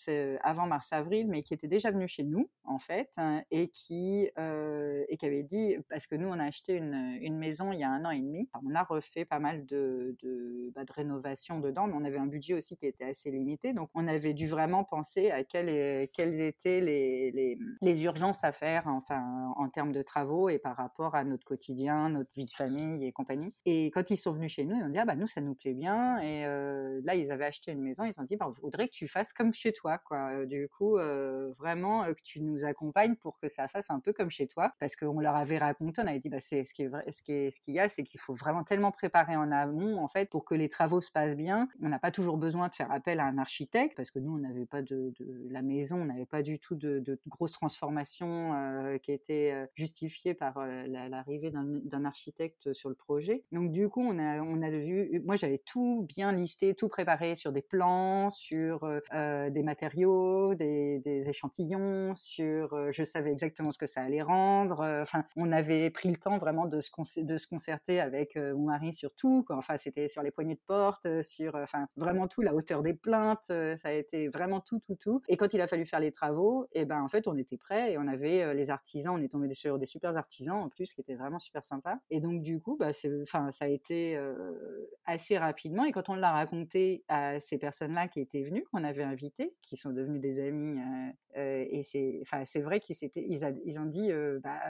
[0.43, 5.05] avant mars-avril, mais qui étaient déjà venus chez nous en fait hein, et qui euh,
[5.09, 7.85] et qui avaient dit parce que nous on a acheté une, une maison il y
[7.85, 11.61] a un an et demi, on a refait pas mal de, de, bah, de rénovation
[11.61, 14.49] dedans, mais on avait un budget aussi qui était assez limité, donc on avait dû
[14.49, 19.93] vraiment penser à quelles, quelles étaient les, les, les, urgences à faire, enfin en termes
[19.93, 23.55] de travaux et par rapport à notre quotidien, notre vie de famille et compagnie.
[23.65, 25.55] Et quand ils sont venus chez nous, ils ont dit ah bah nous ça nous
[25.55, 26.19] plaît bien.
[26.21, 28.95] Et euh, là ils avaient acheté une maison, ils ont dit bah on voudrait que
[28.95, 30.45] tu fasses comme chez toi quoi.
[30.47, 34.31] Du coup euh, vraiment que tu nous accompagnes pour que ça fasse un peu comme
[34.31, 37.23] chez toi, parce qu'on leur avait raconté, on avait dit bah c'est ce qui ce
[37.23, 40.31] qui ce qu'il y a, c'est qu'il faut vraiment tellement préparer en amont en fait
[40.31, 41.69] pour que les travaux se passent bien.
[41.83, 44.39] On n'a pas toujours besoin de faire appel à un architecte parce que nous on
[44.39, 45.13] n'avait pas de,
[45.51, 50.59] la maison, on n'avait pas du tout de, grosses transformations euh, qui étaient justifiées par
[50.87, 53.45] l'arrivée d'un architecte sur le projet.
[53.53, 57.63] Donc du coup on a vu, moi j'avais tout bien listé, tout préparé sur des
[57.63, 64.03] plans, sur euh, des matériaux, des, échantillons, sur, euh, je savais exactement ce que ça
[64.03, 64.81] allait rendre.
[64.81, 68.67] Euh, enfin, on avait pris le temps vraiment de se, de se concerter avec mon
[68.67, 69.45] mari sur tout.
[69.51, 70.84] Enfin, c'était sur les poignées de porte,
[71.23, 73.47] sur, enfin, vraiment tout, la hauteur des plaintes.
[73.47, 75.23] ça a été vraiment tout, tout, tout.
[75.29, 77.57] Et quand il a fallu faire les travaux, et eh ben en fait, on était
[77.57, 79.15] prêts et on avait les artisans.
[79.15, 81.97] On est tombé sur des super artisans en plus, qui étaient vraiment super sympas.
[82.11, 82.91] Et donc du coup, bah,
[83.23, 84.19] enfin, ça a été
[85.05, 85.85] assez rapidement.
[85.85, 89.77] Et quand on l'a raconté à ces personnes-là qui étaient venues, qu'on avait invitées, qui
[89.77, 90.79] sont devenues des amis,
[91.37, 94.11] et c'est, enfin, c'est vrai qu'ils ils, ont dit,
[94.43, 94.61] bah,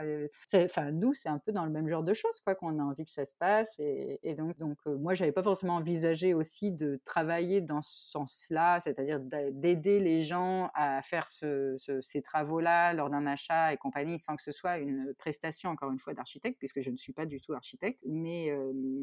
[0.55, 3.05] enfin, nous, c'est un peu dans le même genre de choses, quoi, qu'on a envie
[3.05, 3.75] que ça se passe.
[3.79, 8.79] Et, et donc, donc, moi, j'avais pas forcément envisagé aussi de travailler dans ce sens-là,
[8.79, 9.17] c'est-à-dire
[9.51, 14.43] d'aider les gens à faire ce, ces travaux-là lors d'un achat et compagnie, sans que
[14.43, 17.53] ce soit une prestation, encore une fois, d'architecte, puisque je ne suis pas du tout
[17.53, 18.51] architecte, mais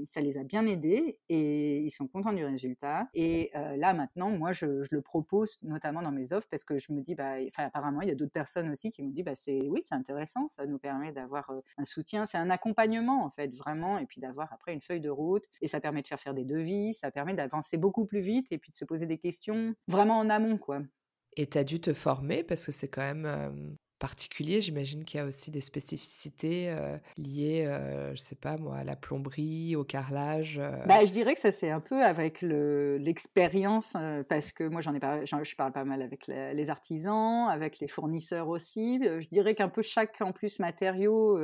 [0.06, 3.08] ça les a bien aidés et ils sont contents du résultat.
[3.14, 7.00] Et là, maintenant, moi, je, le propose notamment dans mes offres parce que je me
[7.00, 9.80] dis, bah, apparemment, il y a d'autres personnes aussi qui me disent, bah, c'est, oui,
[9.82, 14.06] c'est intéressant, ça nous permet d'avoir un soutien, c'est un accompagnement, en fait, vraiment, et
[14.06, 16.91] puis d'avoir après une feuille de route, et ça permet de faire faire des devis,
[16.92, 20.30] ça permet d'avancer beaucoup plus vite et puis de se poser des questions vraiment en
[20.30, 20.82] amont, quoi.
[21.36, 24.60] Et tu as dû te former parce que c'est quand même particulier.
[24.60, 28.84] J'imagine qu'il y a aussi des spécificités euh, liées, euh, je sais pas moi, à
[28.84, 30.58] la plomberie, au carrelage.
[30.58, 30.72] Euh.
[30.86, 33.96] Bah, je dirais que ça c'est un peu avec l'expérience,
[34.28, 37.86] parce que moi j'en ai pas, je parle pas mal avec les artisans, avec les
[37.86, 39.00] fournisseurs aussi.
[39.04, 41.38] Je dirais qu'un peu chaque en plus matériau,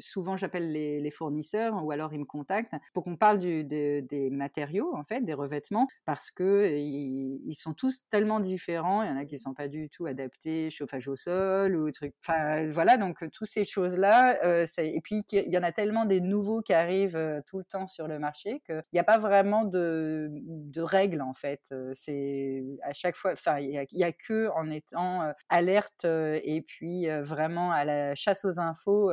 [0.00, 5.02] souvent j'appelle les, fournisseurs ou alors ils me contactent pour qu'on parle des matériaux en
[5.02, 9.02] fait, des revêtements, parce que ils, sont tous tellement différents.
[9.02, 12.14] Il y en a qui sont pas du tout adaptés, chauffage au sol ou truc.
[12.20, 14.38] Enfin voilà, donc toutes ces choses là.
[14.78, 18.08] et puis il y en a tellement des nouveaux qui arrivent tout le temps sur
[18.08, 21.74] le marché qu'il n'y a pas vraiment de, de règles en fait.
[21.92, 27.72] C'est à chaque fois, enfin il y, a que en étant alerte et puis vraiment
[27.72, 29.12] à la chasse aux infos.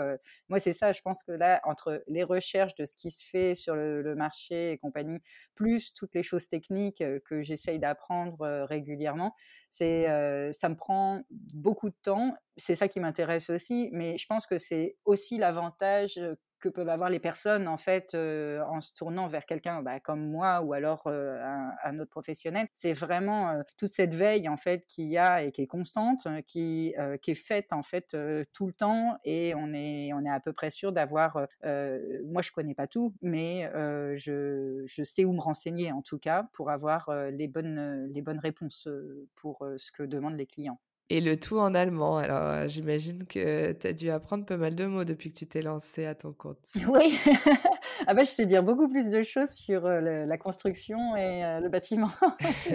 [0.49, 3.55] moi c'est ça, je pense que là entre les recherches de ce qui se fait
[3.55, 5.19] sur le, le marché et compagnie,
[5.55, 9.35] plus toutes les choses techniques que j'essaye d'apprendre régulièrement,
[9.69, 10.05] c'est
[10.53, 12.35] ça me prend beaucoup de temps.
[12.57, 16.19] C'est ça qui m'intéresse aussi, mais je pense que c'est aussi l'avantage
[16.59, 20.61] que peuvent avoir les personnes en fait en se tournant vers quelqu'un bah, comme moi
[20.61, 22.67] ou alors un, autre professionnel.
[22.73, 26.93] C'est vraiment toute cette veille en fait qu'il y a et qui est constante, qui
[26.95, 28.15] est faite en fait
[28.53, 31.47] tout le temps et on est on est à peu près sûr d'avoir.
[31.63, 33.69] moi je connais pas tout, mais
[34.15, 38.39] je je sais où me renseigner en tout cas pour avoir les bonnes les bonnes
[38.39, 38.87] réponses
[39.35, 40.79] pour ce que demandent les clients.
[41.11, 42.17] Et le tout en allemand.
[42.17, 45.47] Alors, euh, j'imagine que tu as dû apprendre pas mal de mots depuis que tu
[45.47, 46.57] t'es lancé à ton compte.
[46.87, 47.17] Oui,
[48.07, 51.59] ah bah, je sais dire beaucoup plus de choses sur euh, la construction et euh,
[51.59, 52.09] le bâtiment.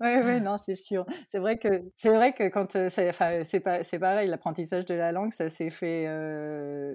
[0.00, 1.04] oui, oui, non, c'est sûr.
[1.28, 3.12] C'est vrai que c'est vrai que quand c'est
[3.44, 6.04] c'est pas c'est pareil, l'apprentissage de la langue, ça s'est fait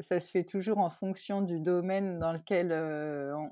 [0.01, 2.71] ça se fait toujours en fonction du domaine dans lequel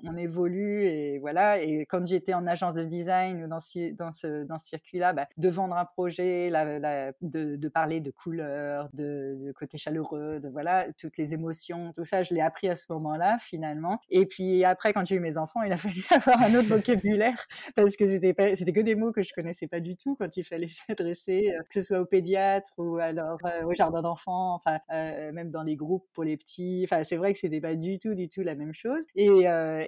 [0.03, 1.61] on, évolue et voilà.
[1.61, 5.13] Et quand j'étais en agence de design ou dans ce dans ce dans ce circuit-là,
[5.13, 10.87] bah, de vendre un projet, la de, parler de couleurs, de, côté chaleureux, de voilà,
[10.97, 13.99] toutes les émotions, tout ça, je l'ai appris à ce moment-là, finalement.
[14.09, 17.45] Et puis après, quand j'ai eu mes enfants, il a fallu avoir un autre vocabulaire
[17.75, 20.43] parce que c'était c'était que des mots que je connaissais pas du tout quand il
[20.43, 24.79] fallait s'adresser, euh, que ce soit au pédiatre ou alors euh, au jardin d'enfants, enfin,
[24.91, 26.81] euh, même dans les groupes pour les petits.
[26.83, 29.03] Enfin, c'est vrai que c'était pas du tout, du tout la même chose.
[29.15, 29.29] Et,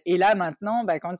[0.06, 1.17] et là, maintenant, bah, quand,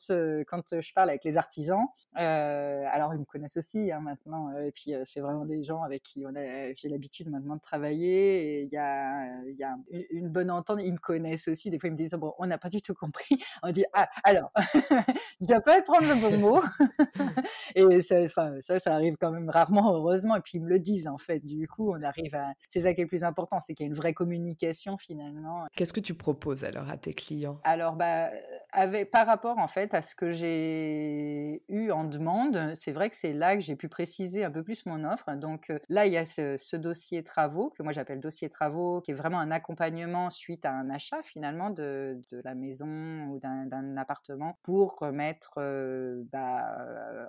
[0.47, 4.93] quand je parle avec les artisans, alors ils me connaissent aussi hein, maintenant, et puis
[5.04, 8.74] c'est vraiment des gens avec qui on a, j'ai l'habitude maintenant de travailler, et il
[8.74, 9.76] y a, y a
[10.12, 12.58] une bonne entente, ils me connaissent aussi, des fois ils me disent, bon, on n'a
[12.58, 14.52] pas du tout compris, on dit, ah, alors,
[15.42, 16.62] je dois pas prendre le bon mot,
[17.76, 21.08] et ça, ça, ça arrive quand même rarement, heureusement, et puis ils me le disent,
[21.08, 23.74] en fait, du coup, on arrive à, c'est ça qui est le plus important, c'est
[23.74, 25.66] qu'il y a une vraie communication, finalement.
[25.76, 27.60] Qu'est-ce que tu proposes alors à tes clients?
[27.64, 28.32] Alors, bah,
[29.12, 33.34] par rapport, en fait, à ce que j'ai eu en demande, c'est vrai que c'est
[33.34, 36.26] là que j'ai pu préciser un peu plus mon offre, donc là, il y a
[36.26, 40.72] ce, dossier travaux, que moi j'appelle dossier travaux, qui est vraiment un accompagnement suite à
[40.72, 47.26] un achat finalement de, la maison ou d'un appartement pour remettre euh, bah, euh,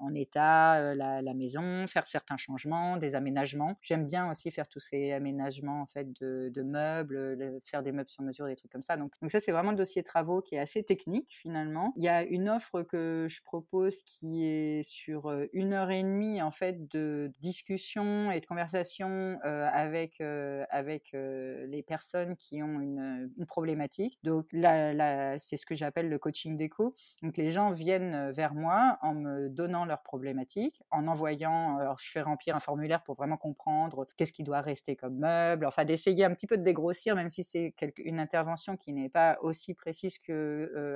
[0.00, 3.78] en, état euh, la, maison, faire certains changements, des aménagements.
[3.82, 8.08] J'aime bien aussi faire tous ces aménagements en fait de, de meubles, faire des meubles
[8.08, 8.96] sur mesure, des trucs comme ça.
[8.96, 11.92] Donc, donc ça, c'est vraiment le dossier travaux qui est assez technique finalement.
[11.96, 16.42] Il y a une offre que je propose qui est sur une heure et demie
[16.42, 24.18] en fait de discussion et de conversation avec avec les personnes qui ont une, problématique.
[24.22, 26.94] Donc là, là c'est ce que j'appelle le coaching déco.
[27.22, 32.10] Donc les gens viennent vers moi en me donnant leurs problématiques, en envoyant, alors je
[32.10, 36.24] fais remplir un formulaire pour vraiment comprendre qu'est-ce qui doit rester comme meuble, enfin d'essayer
[36.24, 40.18] un petit peu de dégrossir, même si c'est une intervention qui n'est pas aussi précise
[40.18, 40.47] que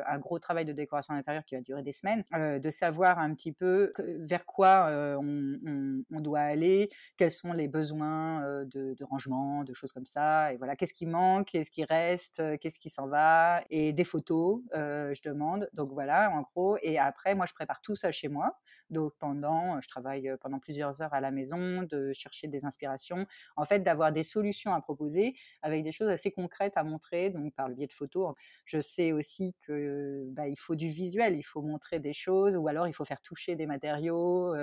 [0.06, 3.52] un gros travail de décoration intérieure qui va durer des semaines, de savoir un petit
[3.52, 4.88] peu vers quoi
[5.20, 10.56] on, on, doit aller, quels sont les besoins de, rangement, de choses comme ça, et
[10.56, 15.22] voilà, qu'est-ce qui manque, qu'est-ce qui reste, qu'est-ce qui s'en va, et des photos, je
[15.22, 15.68] demande.
[15.72, 18.58] Donc voilà, en gros, et après, moi, je prépare tout ça chez moi.
[18.90, 23.64] Donc pendant, je travaille pendant plusieurs heures à la maison, de chercher des inspirations, en
[23.64, 27.68] fait, d'avoir des solutions à proposer avec des choses assez concrètes à montrer, donc par
[27.68, 28.34] le biais de photos.
[28.64, 32.68] Je sais aussi que bah, il faut du visuel, il faut montrer des choses, ou
[32.68, 34.54] alors il faut faire toucher des matériaux,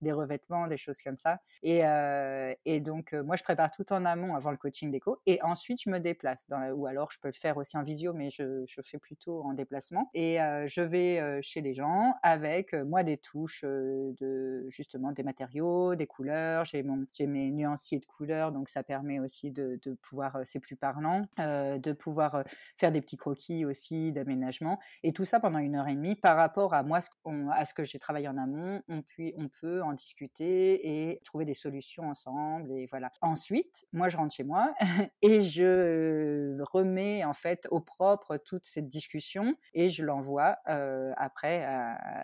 [0.00, 1.40] des revêtements, des choses comme ça.
[1.62, 1.82] Et,
[2.64, 5.90] et donc moi, je prépare tout en amont avant le coaching déco, et ensuite je
[5.90, 9.42] me déplace, ou alors je peux le faire aussi en visio, mais je, fais plutôt
[9.42, 10.10] en déplacement.
[10.14, 16.06] Et je vais chez les gens avec moi des touches de justement des matériaux, des
[16.06, 16.64] couleurs.
[16.64, 20.76] J'ai mon j'ai mes nuanciers de couleurs, donc ça permet aussi de pouvoir c'est plus
[20.76, 22.44] parlant, de pouvoir
[22.76, 24.78] faire des petits croquis aussi d'aménagement.
[25.02, 27.00] Et tout ça pendant une heure et demie par rapport à moi
[27.52, 28.82] à ce que j'ai travaillé en amont.
[28.88, 32.72] On puis on peut en discuter et trouver des solutions ensemble.
[32.72, 33.12] Et voilà.
[33.20, 34.74] Ensuite, moi je rentre chez moi
[35.22, 41.66] et je remets en fait au propre toute cette discussion et je l'envoie euh, après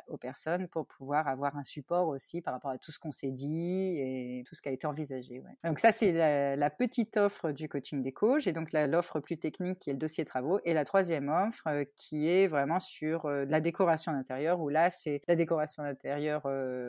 [0.09, 3.31] aux personnes pour pouvoir avoir un support aussi par rapport à tout ce qu'on s'est
[3.31, 5.43] dit et tout ce qui a été envisagé.
[5.65, 6.13] Donc ça, c'est
[6.57, 8.39] la, petite offre du coaching déco.
[8.39, 11.85] J'ai donc l'offre plus technique qui est le dossier travaux et la troisième offre euh,
[11.97, 16.43] qui est vraiment sur euh, la décoration d'intérieur où là, c'est la décoration d'intérieur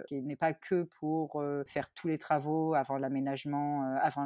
[0.07, 4.25] qui n'est pas que pour faire tous les travaux avant l'aménagement, avant,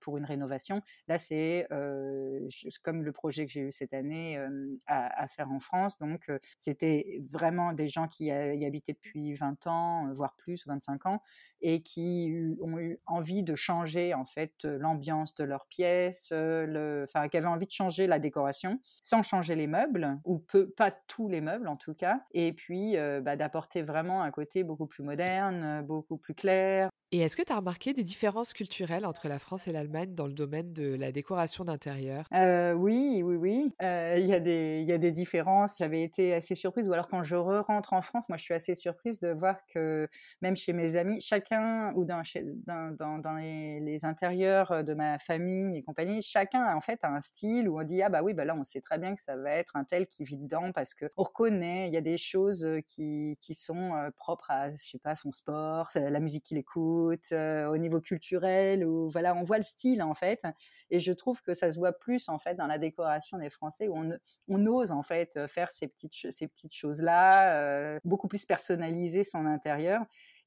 [0.00, 0.80] pour une rénovation.
[1.08, 1.66] Là, c'est
[2.82, 4.38] comme le projet que j'ai eu cette année
[4.86, 5.98] à, faire en France.
[5.98, 11.22] Donc, c'était vraiment des gens qui y habitaient depuis 20 ans, voire plus, 25 ans,
[11.60, 17.36] et qui ont eu envie de changer en fait l'ambiance de leur pièce, enfin, qui
[17.36, 19.91] avaient envie de changer la décoration sans changer les meubles,
[20.24, 20.44] ou
[20.76, 24.86] pas tous les meubles en tout cas, et puis bah, d'apporter vraiment un côté beaucoup
[24.86, 29.28] plus moderne, beaucoup plus clair, et est-ce que tu as remarqué des différences culturelles entre
[29.28, 32.26] la France et l'Allemagne dans le domaine de la décoration d'intérieur?
[32.34, 33.74] Euh, Oui, oui, oui.
[33.82, 35.76] Euh, il y, a des, différences.
[35.78, 38.74] J'avais été assez surprise, ou alors quand je re-rentre en France, moi je suis assez
[38.74, 40.08] surprise de voir que
[40.40, 42.22] même chez mes amis, chacun, ou dans,
[43.38, 47.84] les, intérieurs de ma famille et compagnie, chacun en fait a un style où on
[47.84, 49.84] dit, ah bah oui, bah là on sait très bien que ça va être un
[49.84, 53.92] tel qui vit dedans parce qu'on reconnaît, il y a des choses qui, qui sont
[54.16, 57.01] propres à, je sais pas, son sport, la musique qu'il écoute,
[57.32, 60.42] euh, au niveau culturel, ou voilà, on voit le style en fait.
[60.90, 63.88] Et je trouve que ça se voit plus en fait dans la décoration des Français
[63.88, 63.96] où
[64.48, 69.46] on, ose en fait faire ces petites, ces petites choses-là, euh, beaucoup plus personnaliser son
[69.46, 70.04] intérieur.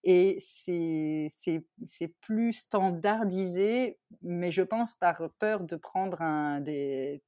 [0.07, 7.23] Et c'est plus standardisé, mais je pense par peur de prendre un, des,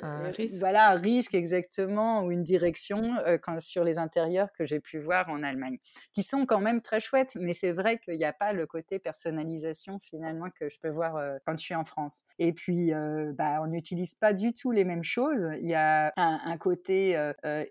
[0.00, 0.60] un risque.
[0.60, 3.02] Voilà, un risque exactement, ou une direction
[3.42, 5.78] quand, sur les intérieurs que j'ai pu voir en Allemagne,
[6.14, 9.00] qui sont quand même très chouettes, mais c'est vrai qu'il n'y a pas le côté
[9.00, 12.22] personnalisation finalement que je peux voir quand je suis en France.
[12.38, 12.92] Et puis,
[13.32, 15.48] bah, on n'utilise pas du tout les mêmes choses.
[15.60, 17.20] Il y a un, côté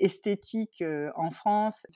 [0.02, 0.84] esthétique
[1.16, 1.88] en France,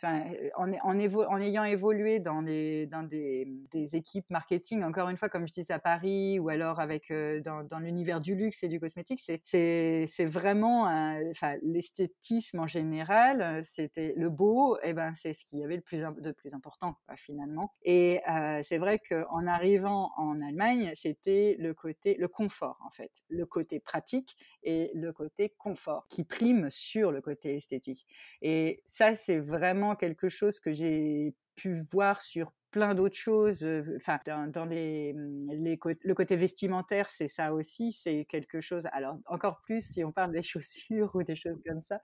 [0.56, 5.48] en, en, ayant évolué dans, les, dans des, des, équipes marketing, encore une fois, comme
[5.48, 9.22] je disais à Paris, ou alors avec dans, dans l'univers du luxe et du cosmétique,
[9.22, 10.84] c'est vraiment,
[11.30, 15.84] enfin, l'esthétisme en général, c'était le beau, et ben c'est ce qu'il y avait de
[15.84, 17.74] plus important finalement.
[17.84, 18.22] Et
[18.64, 23.80] c'est vrai qu'en arrivant en Allemagne, c'était le côté, le confort en fait, le côté
[23.80, 28.06] pratique et le côté confort qui prime sur le côté esthétique.
[28.42, 33.66] Et ça, c'est vraiment quelque chose que j'ai pu voir sur plein d'autres choses.
[33.96, 37.94] Enfin, dans, les, mmh, les, le côté vestimentaire, c'est ça aussi.
[37.94, 38.86] C'est quelque chose.
[38.92, 42.02] Alors, encore plus si on parle des chaussures ou des choses comme ça.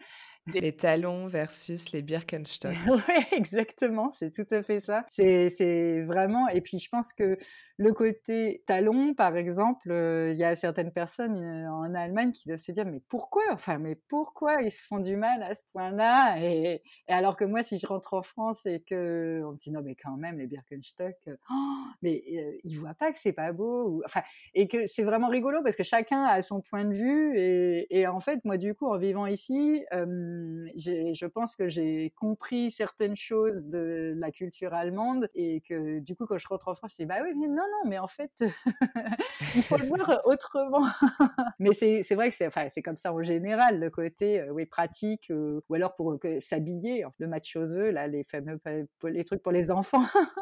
[0.48, 2.74] Les talons versus les Birkenstock.
[2.88, 4.12] oui, exactement.
[4.12, 5.06] C'est tout à fait ça.
[5.10, 6.48] C'est vraiment.
[6.48, 7.38] Et puis, je pense que
[7.78, 9.90] le côté talon, par exemple,
[10.32, 13.96] il y a certaines personnes en Allemagne qui doivent se dire mais pourquoi Enfin, mais
[14.08, 16.38] pourquoi ils se font du mal à ce point-là?
[16.40, 19.82] Et, alors que moi, si je rentre en France et que on me dit non
[19.84, 21.54] mais quand même les Birkenstock oh,
[22.02, 22.24] mais
[22.64, 24.22] il voit pas que c'est pas beau, enfin,
[24.54, 28.20] et que c'est vraiment rigolo parce que chacun a son point de vue et, en
[28.20, 34.14] fait, moi du coup, en vivant ici, je pense que j'ai compris certaines choses de
[34.18, 37.20] la culture allemande et que du coup, quand je rentre en France, je dis bah
[37.24, 38.32] oui, mais non, non, mais en fait,
[39.56, 40.86] il faut le voir autrement.
[41.60, 45.74] mais c'est vrai que c'est enfin, comme ça en général, le côté oui pratique ou
[45.74, 48.60] alors pour s'habiller, le match aux œufs, là, les fameux
[49.04, 50.04] les trucs pour les enfants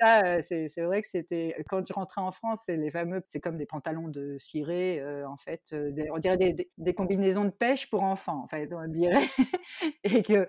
[0.00, 3.56] ça, c'est vrai que c'était quand je rentrais en France, c'est les fameux, c'est comme
[3.56, 5.74] des pantalons de ciré, en fait,
[6.12, 9.26] on dirait des, combinaisons de pêche pour enfants, en on dirait,
[10.04, 10.46] et que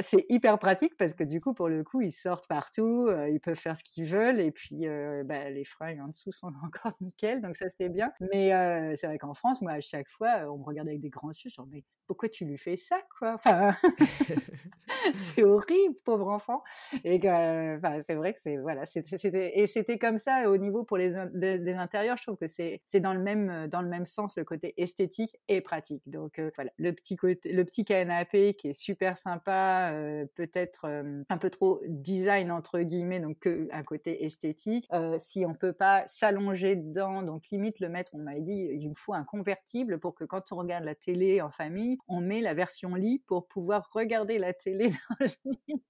[0.00, 3.58] c'est hyper pratique parce que du coup, pour le coup, ils sortent partout, ils peuvent
[3.58, 4.86] faire ce qu'ils veulent, et puis
[5.24, 8.12] bah, les fringues en dessous sont encore nickel, donc ça c'était bien.
[8.32, 8.50] Mais
[8.96, 11.50] c'est vrai qu'en France, moi, à chaque fois, on me regardait avec des grands yeux,
[11.50, 13.34] genre mais pourquoi tu lui fais ça, quoi?
[13.34, 13.74] Enfin,
[15.14, 16.62] c'est horrible, pauvre enfant.
[17.04, 21.14] Et enfin, c'est vrai c'est voilà, c'était et c'était comme ça au niveau pour les
[21.32, 22.16] des, intérieurs.
[22.16, 25.38] Je trouve que c'est c'est dans le même dans le même sens le côté esthétique
[25.48, 26.02] et pratique.
[26.06, 30.86] Donc euh, voilà, le petit côté, le petit canapé qui est super sympa, euh, peut-être
[30.86, 34.88] euh, un peu trop design entre guillemets, donc que un côté esthétique.
[35.18, 38.94] si on peut pas s'allonger dedans, donc limite le mettre, on m'a dit, il me
[38.94, 42.54] faut un convertible pour que quand on regarde la télé en famille, on met la
[42.54, 45.82] version lit pour pouvoir regarder la télé dans le lit.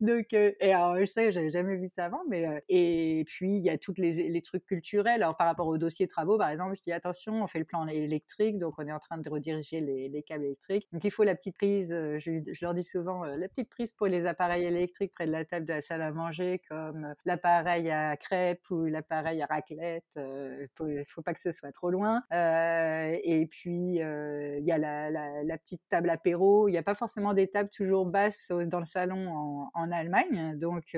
[0.00, 3.70] donc et alors je sais, j'avais jamais vu ça avant, mais et puis il y
[3.70, 5.22] a tous les, trucs culturels.
[5.22, 7.86] Alors par rapport au dossier travaux, par exemple, je dis attention, on fait le plan
[7.86, 10.88] électrique, donc on est en train de rediriger les, les câbles électriques.
[10.92, 14.06] Donc il faut la petite prise, je, je leur dis souvent, la petite prise pour
[14.06, 18.16] les appareils électriques près de la table de la salle à manger, comme l'appareil à
[18.16, 20.04] crêpes ou l'appareil à raclette.
[20.16, 22.22] Il faut, pas que ce soit trop loin.
[22.32, 26.68] et puis il y a la, petite table apéro.
[26.68, 30.94] Il n'y a pas forcément des tables toujours basses dans le salon en Allemagne, donc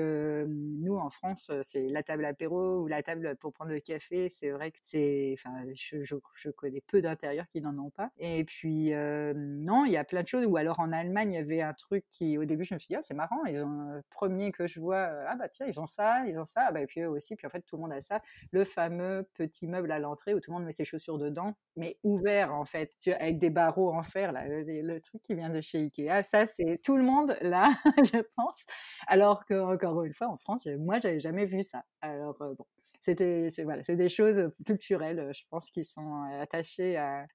[0.47, 4.29] nous, en France, c'est la table apéro ou la table pour prendre le café.
[4.29, 8.11] C'est vrai que c'est, enfin, je, je, connais peu d'intérieurs qui n'en ont pas.
[8.17, 8.91] Et puis,
[9.35, 10.45] non, il y a plein de choses.
[10.45, 12.87] Ou alors en Allemagne, il y avait un truc qui, au début, je me suis
[12.87, 13.43] dit, ah, c'est marrant.
[13.45, 16.65] Ils ont premier que je vois, ah bah tiens, ils ont ça, ils ont ça.
[16.67, 17.35] Ah, bah, et puis eux aussi.
[17.35, 18.21] Puis en fait, tout le monde a ça.
[18.51, 21.97] Le fameux petit meuble à l'entrée où tout le monde met ses chaussures dedans, mais
[22.03, 24.31] ouvert en fait, avec des barreaux en fer.
[24.31, 27.71] Là, le, truc qui vient de chez Ikea, ça, c'est tout le monde là,
[28.13, 28.65] je pense.
[29.07, 31.83] Alors que encore une fois, en France, moi, j'avais jamais vu ça.
[32.01, 32.65] Alors bon,
[32.99, 37.25] c'était c'est voilà, c'est des choses culturelles, je pense, qui sont attachées à,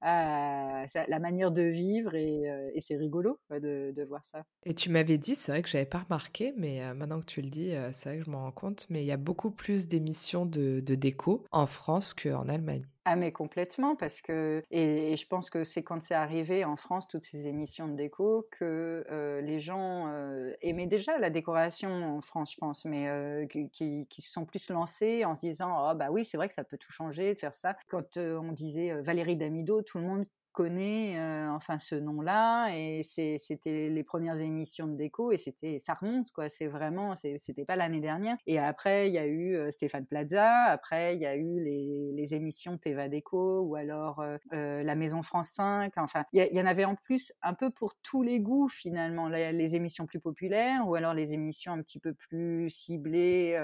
[1.09, 2.45] la manière de vivre et,
[2.81, 4.45] c'est rigolo de, de, voir ça.
[4.65, 7.51] Et tu m'avais dit, c'est vrai que j'avais pas remarqué, mais maintenant que tu le
[7.51, 10.47] dis, c'est vrai que je m'en rends compte, mais il y a beaucoup plus d'émissions
[10.47, 12.87] de, de déco en France qu'en Allemagne.
[13.09, 17.07] Ah mais complètement parce que et, je pense que c'est quand c'est arrivé en France
[17.07, 22.21] toutes ces émissions de déco que euh, les gens euh, aimaient déjà la décoration en
[22.21, 26.09] France je pense mais euh, qui, se sont plus lancés en se disant oh bah
[26.11, 27.77] oui c'est vrai que ça peut tout changer de faire ça.
[27.87, 30.27] Quand on disait Valérie Damido tout le monde
[30.57, 36.33] connaît enfin ce nom-là et c'était les premières émissions de déco et c'était ça remonte
[36.33, 36.49] quoi.
[36.49, 38.39] C'est vraiment c'était pas l'année dernière.
[38.47, 40.51] Et après il y a eu Stéphane Plaza.
[40.65, 45.51] Après il y a eu les, les émissions Teva Déco ou alors la Maison France
[45.51, 45.93] 5.
[45.99, 49.29] Enfin il y, en avait en plus un peu pour tous les goûts finalement.
[49.29, 53.61] Les, émissions plus populaires ou alors les émissions un petit peu plus ciblées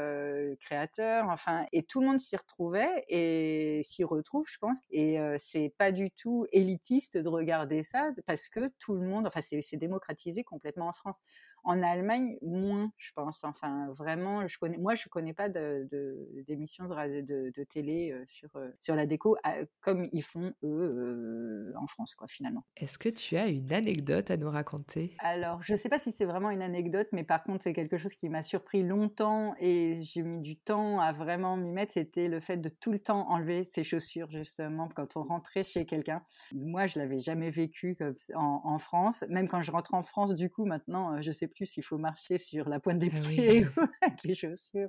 [0.60, 1.30] créateurs.
[1.30, 4.78] Enfin et tout le monde s'y retrouvait et s'y retrouve je pense.
[4.90, 6.81] Et c'est pas du tout élitiste
[7.16, 11.20] de regarder ça parce que tout le monde, enfin, c'est démocratisé complètement en France.
[11.64, 13.44] En Allemagne, moins, je pense.
[13.44, 18.50] Enfin, vraiment, je connais, moi, je connais pas d'émissions de, de, de, télé sur,
[18.80, 19.36] sur la déco
[19.80, 22.64] comme ils font eux en France, quoi, finalement.
[22.76, 25.16] Est-ce que tu as une anecdote à nous raconter?
[25.18, 28.14] Alors, je sais pas si c'est vraiment une anecdote, mais par contre, c'est quelque chose
[28.14, 31.92] qui m'a surpris longtemps et j'ai mis du temps à vraiment m'y mettre.
[31.92, 35.86] C'était le fait de tout le temps enlever ses chaussures, justement, quand on rentrait chez
[35.86, 36.22] quelqu'un.
[36.52, 39.24] Moi, je l'avais jamais vécu comme en, en, France.
[39.28, 42.38] Même quand je rentre en France, du coup, maintenant, je sais plus s'il faut marcher
[42.38, 44.88] sur la pointe des ah pieds ou avec les chaussures.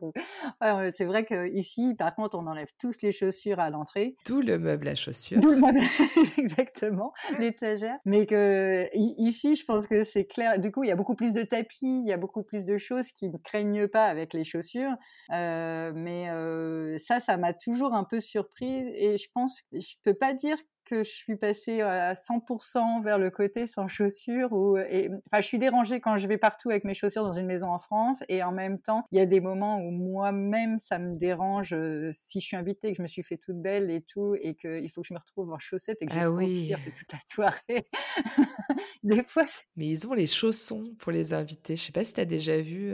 [0.94, 4.16] c'est vrai qu'ici, par contre, on enlève tous les chaussures à l'entrée.
[4.26, 5.40] Tout le meuble à chaussures.
[5.40, 5.80] Tout le meuble,
[6.38, 7.98] exactement, l'étagère.
[8.06, 10.60] Mais que ici, je pense que c'est clair.
[10.60, 12.78] Du coup, il y a beaucoup plus de tapis, il y a beaucoup plus de
[12.78, 14.96] choses qui ne craignent pas avec les chaussures.
[15.32, 20.14] Euh, mais euh, ça, ça m'a toujours un peu surprise et je pense, je peux
[20.14, 25.10] pas dire que je suis passée à 100% vers le côté sans chaussures ou et
[25.28, 27.80] enfin je suis dérangée quand je vais partout avec mes chaussures dans une maison en
[27.80, 31.76] France et en même temps il y a des moments où moi-même ça me dérange
[32.12, 34.90] si je suis invitée que je me suis fait toute belle et tout et qu'il
[34.90, 36.74] faut que je me retrouve en chaussettes et que ah oui.
[36.96, 37.88] toute la soirée.
[39.04, 42.22] Des fois mais ils ont les chaussons pour les invités je sais pas si tu
[42.22, 42.94] as déjà vu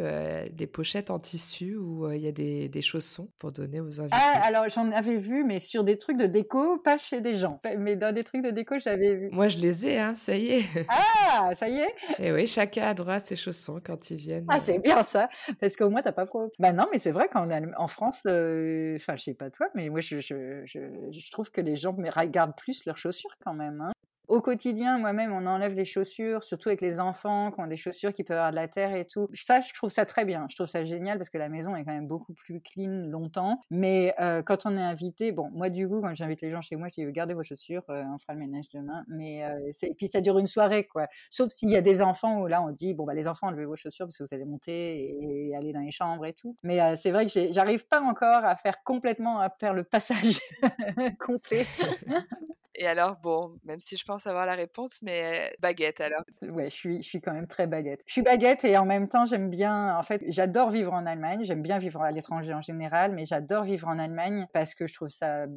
[0.51, 4.17] des pochettes en tissu où il y a des, des, chaussons pour donner aux invités.
[4.19, 7.59] ah, alors j'en avais vu mais sur des trucs de déco pas chez des gens
[7.79, 9.29] mais dans des trucs de déco, j'avais vu.
[9.31, 10.85] Moi, je les ai, hein, ça y est.
[10.89, 14.45] Ah, ça y est Et oui, chacun a droit à ses chaussons quand ils viennent.
[14.49, 16.51] Ah, c'est bien ça, parce qu'au moins, t'as pas trop...
[16.59, 19.89] Bah non, mais c'est vrai qu'en en France, euh, enfin, je sais pas toi, mais
[19.89, 20.79] moi, je, je, je,
[21.11, 23.81] je, trouve que les gens regardent plus leurs chaussures quand même.
[23.81, 23.91] Hein
[24.29, 28.13] au quotidien, moi-même, on enlève les chaussures, surtout avec les enfants qui ont des chaussures
[28.13, 29.27] qui peuvent avoir de la terre et tout.
[29.33, 30.45] Ça, je trouve ça très bien.
[30.49, 33.59] Je trouve ça génial parce que la maison est quand même beaucoup plus clean longtemps.
[33.71, 36.75] Mais euh, quand on est invité, bon, moi, du coup, quand j'invite les gens chez
[36.75, 39.03] moi, je dis gardez vos chaussures, euh, on fera le ménage demain.
[39.07, 41.07] Mais euh, et puis ça dure une soirée, quoi.
[41.31, 43.65] Sauf s'il y a des enfants où là, on dit bon, bah, les enfants, enlevez
[43.65, 46.55] vos chaussures parce que vous allez monter et aller dans les chambres et tout.
[46.61, 50.39] Mais c'est vrai que j'arrive pas encore à faire complètement, à faire le passage
[51.19, 51.65] complet.
[52.81, 56.75] Et alors, bon, même si je pense avoir la réponse, mais baguette alors Ouais, je
[56.75, 58.01] suis, je suis quand même très baguette.
[58.05, 61.43] Je suis baguette et en même temps, j'aime bien, en fait, j'adore vivre en Allemagne.
[61.43, 64.93] J'aime bien vivre à l'étranger en général, mais j'adore vivre en Allemagne parce que je
[64.93, 65.47] trouve ça euh,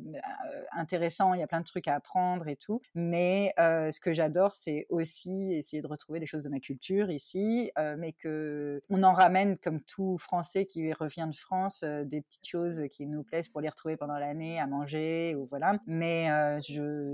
[0.73, 1.33] intéressant.
[1.33, 2.83] Il y a plein de trucs à apprendre et tout.
[2.97, 7.09] Mais euh, ce que j'adore, c'est aussi essayer de retrouver des choses de ma culture
[7.09, 12.21] ici, euh, mais que on en ramène comme tout Français qui revient de France, des
[12.21, 15.77] petites choses qui nous plaisent pour les retrouver pendant l'année, à manger ou voilà.
[15.87, 16.27] Mais
[16.63, 17.12] je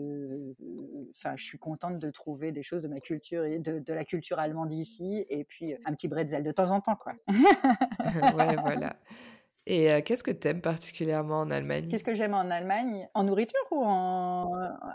[1.10, 4.38] enfin, je suis contente de trouver des choses de ma culture de, de la culture
[4.38, 7.14] allemande ici, et puis un petit bretzel de temps en temps, quoi.
[8.32, 8.98] voilà.
[9.70, 11.88] Et qu'est-ce que tu aimes particulièrement en Allemagne?
[11.90, 13.06] Qu'est-ce que j'aime en Allemagne?
[13.12, 14.50] En nourriture ou en...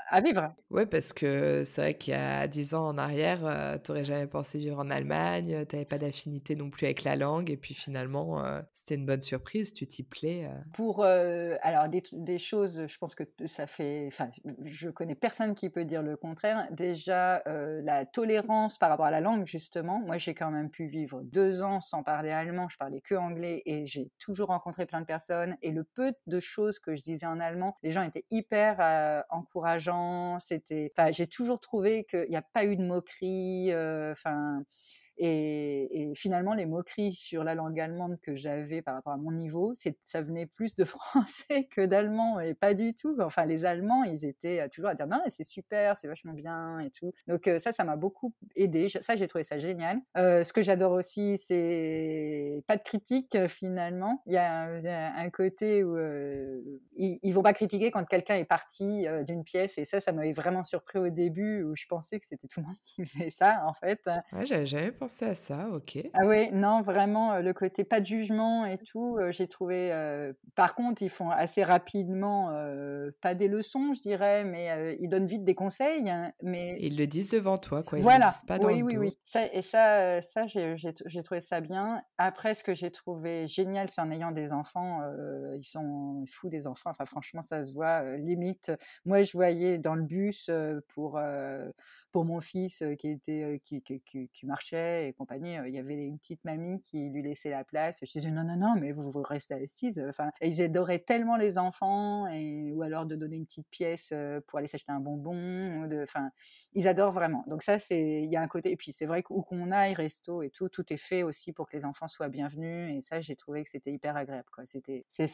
[0.09, 0.51] à vivre?
[0.71, 4.25] Ouais, parce que c'est vrai qu'il y a 10 ans en arrière, tu n'aurais jamais
[4.25, 7.75] pensé vivre en Allemagne, tu n'avais pas d'affinité non plus avec la langue, et puis
[7.75, 8.43] finalement,
[8.73, 10.49] c'était une bonne surprise, tu t'y plais.
[10.73, 14.05] Pour, alors, des, des, choses, je pense que ça fait...
[14.07, 14.29] Enfin,
[14.65, 16.67] je connais personne qui peut dire le contraire.
[16.71, 19.99] Déjà, la tolérance par rapport à la langue, justement.
[19.99, 23.61] Moi, j'ai quand même pu vivre deux ans sans parler allemand, je parlais que anglais,
[23.67, 27.25] et j'ai toujours rencontré plein de personnes et le peu de choses que je disais
[27.25, 30.39] en allemand, les gens étaient hyper euh, encourageants.
[30.39, 33.71] C'était, enfin, j'ai toujours trouvé qu'il n'y a pas eu de moquerie.
[33.71, 34.63] Euh, enfin.
[35.17, 39.73] Et, finalement, les moqueries sur la langue allemande que j'avais par rapport à mon niveau,
[40.05, 43.15] ça venait plus de français que d'allemand, et pas du tout.
[43.19, 46.79] Enfin, les Allemands, ils étaient euh, toujours à dire non, c'est super, c'est vachement bien
[46.79, 47.11] et tout.
[47.27, 48.87] Donc ça, ça m'a beaucoup aidé.
[48.89, 49.99] Ça, j'ai trouvé ça génial.
[50.17, 54.21] Euh, ce que j'adore aussi, c'est pas de critique finalement.
[54.25, 56.61] Il y a un, côté où euh,
[56.95, 60.63] ils, vont pas critiquer quand quelqu'un est parti d'une pièce, et ça, ça m'avait vraiment
[60.63, 63.73] surpris au début où je pensais que c'était tout le monde qui faisait ça en
[63.73, 64.01] fait.
[64.31, 65.99] Ouais, j'avais pensé à ça, ok.
[66.13, 69.91] Ah oui, non, vraiment, le côté pas de jugement et tout, j'ai trouvé.
[70.55, 72.47] par contre, ils font assez rapidement,
[73.21, 76.09] pas des leçons, je dirais, mais ils donnent vite des conseils.
[76.09, 77.97] Hein, mais ils le disent devant toi, quoi.
[77.97, 78.25] Ils voilà.
[78.25, 78.99] le disent pas dans oui, le oui, dos.
[79.01, 79.17] oui.
[79.25, 82.01] Ça, et ça, ça j'ai trouvé ça bien.
[82.17, 85.01] Après, ce que j'ai trouvé génial, c'est en ayant des enfants,
[85.55, 86.91] ils sont fous des enfants.
[86.91, 88.17] Enfin, franchement, ça se voit.
[88.17, 88.71] limite,
[89.05, 90.49] moi, je voyais dans le bus
[90.87, 91.19] pour
[92.11, 96.19] pour mon fils qui était qui, qui, qui, marchait et compagnie, il y avait une
[96.19, 97.99] petite mamie qui lui laissait la place.
[98.01, 100.03] Je disais non non non, mais vous, vous restez assise.
[100.07, 104.13] Enfin, ils adoraient tellement les enfants et ou alors de donner une petite pièce
[104.47, 105.87] pour aller s'acheter un bonbon.
[105.87, 106.29] De, enfin,
[106.73, 107.43] ils adorent vraiment.
[107.47, 109.93] Donc ça c'est il y a un côté et puis c'est vrai qu'où qu'on aille
[109.93, 113.21] resto et tout, tout est fait aussi pour que les enfants soient bienvenus et ça
[113.21, 114.65] j'ai trouvé que c'était hyper agréable quoi.
[114.65, 115.27] C'était c'est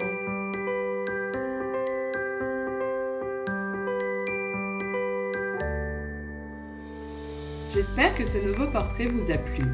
[7.72, 9.64] J'espère que ce nouveau portrait vous a plu.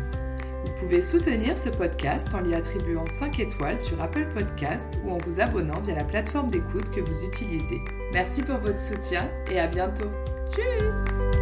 [0.78, 5.18] Vous pouvez soutenir ce podcast en lui attribuant 5 étoiles sur Apple Podcast ou en
[5.18, 7.80] vous abonnant via la plateforme d'écoute que vous utilisez.
[8.12, 10.10] Merci pour votre soutien et à bientôt.
[10.52, 11.37] Tchuss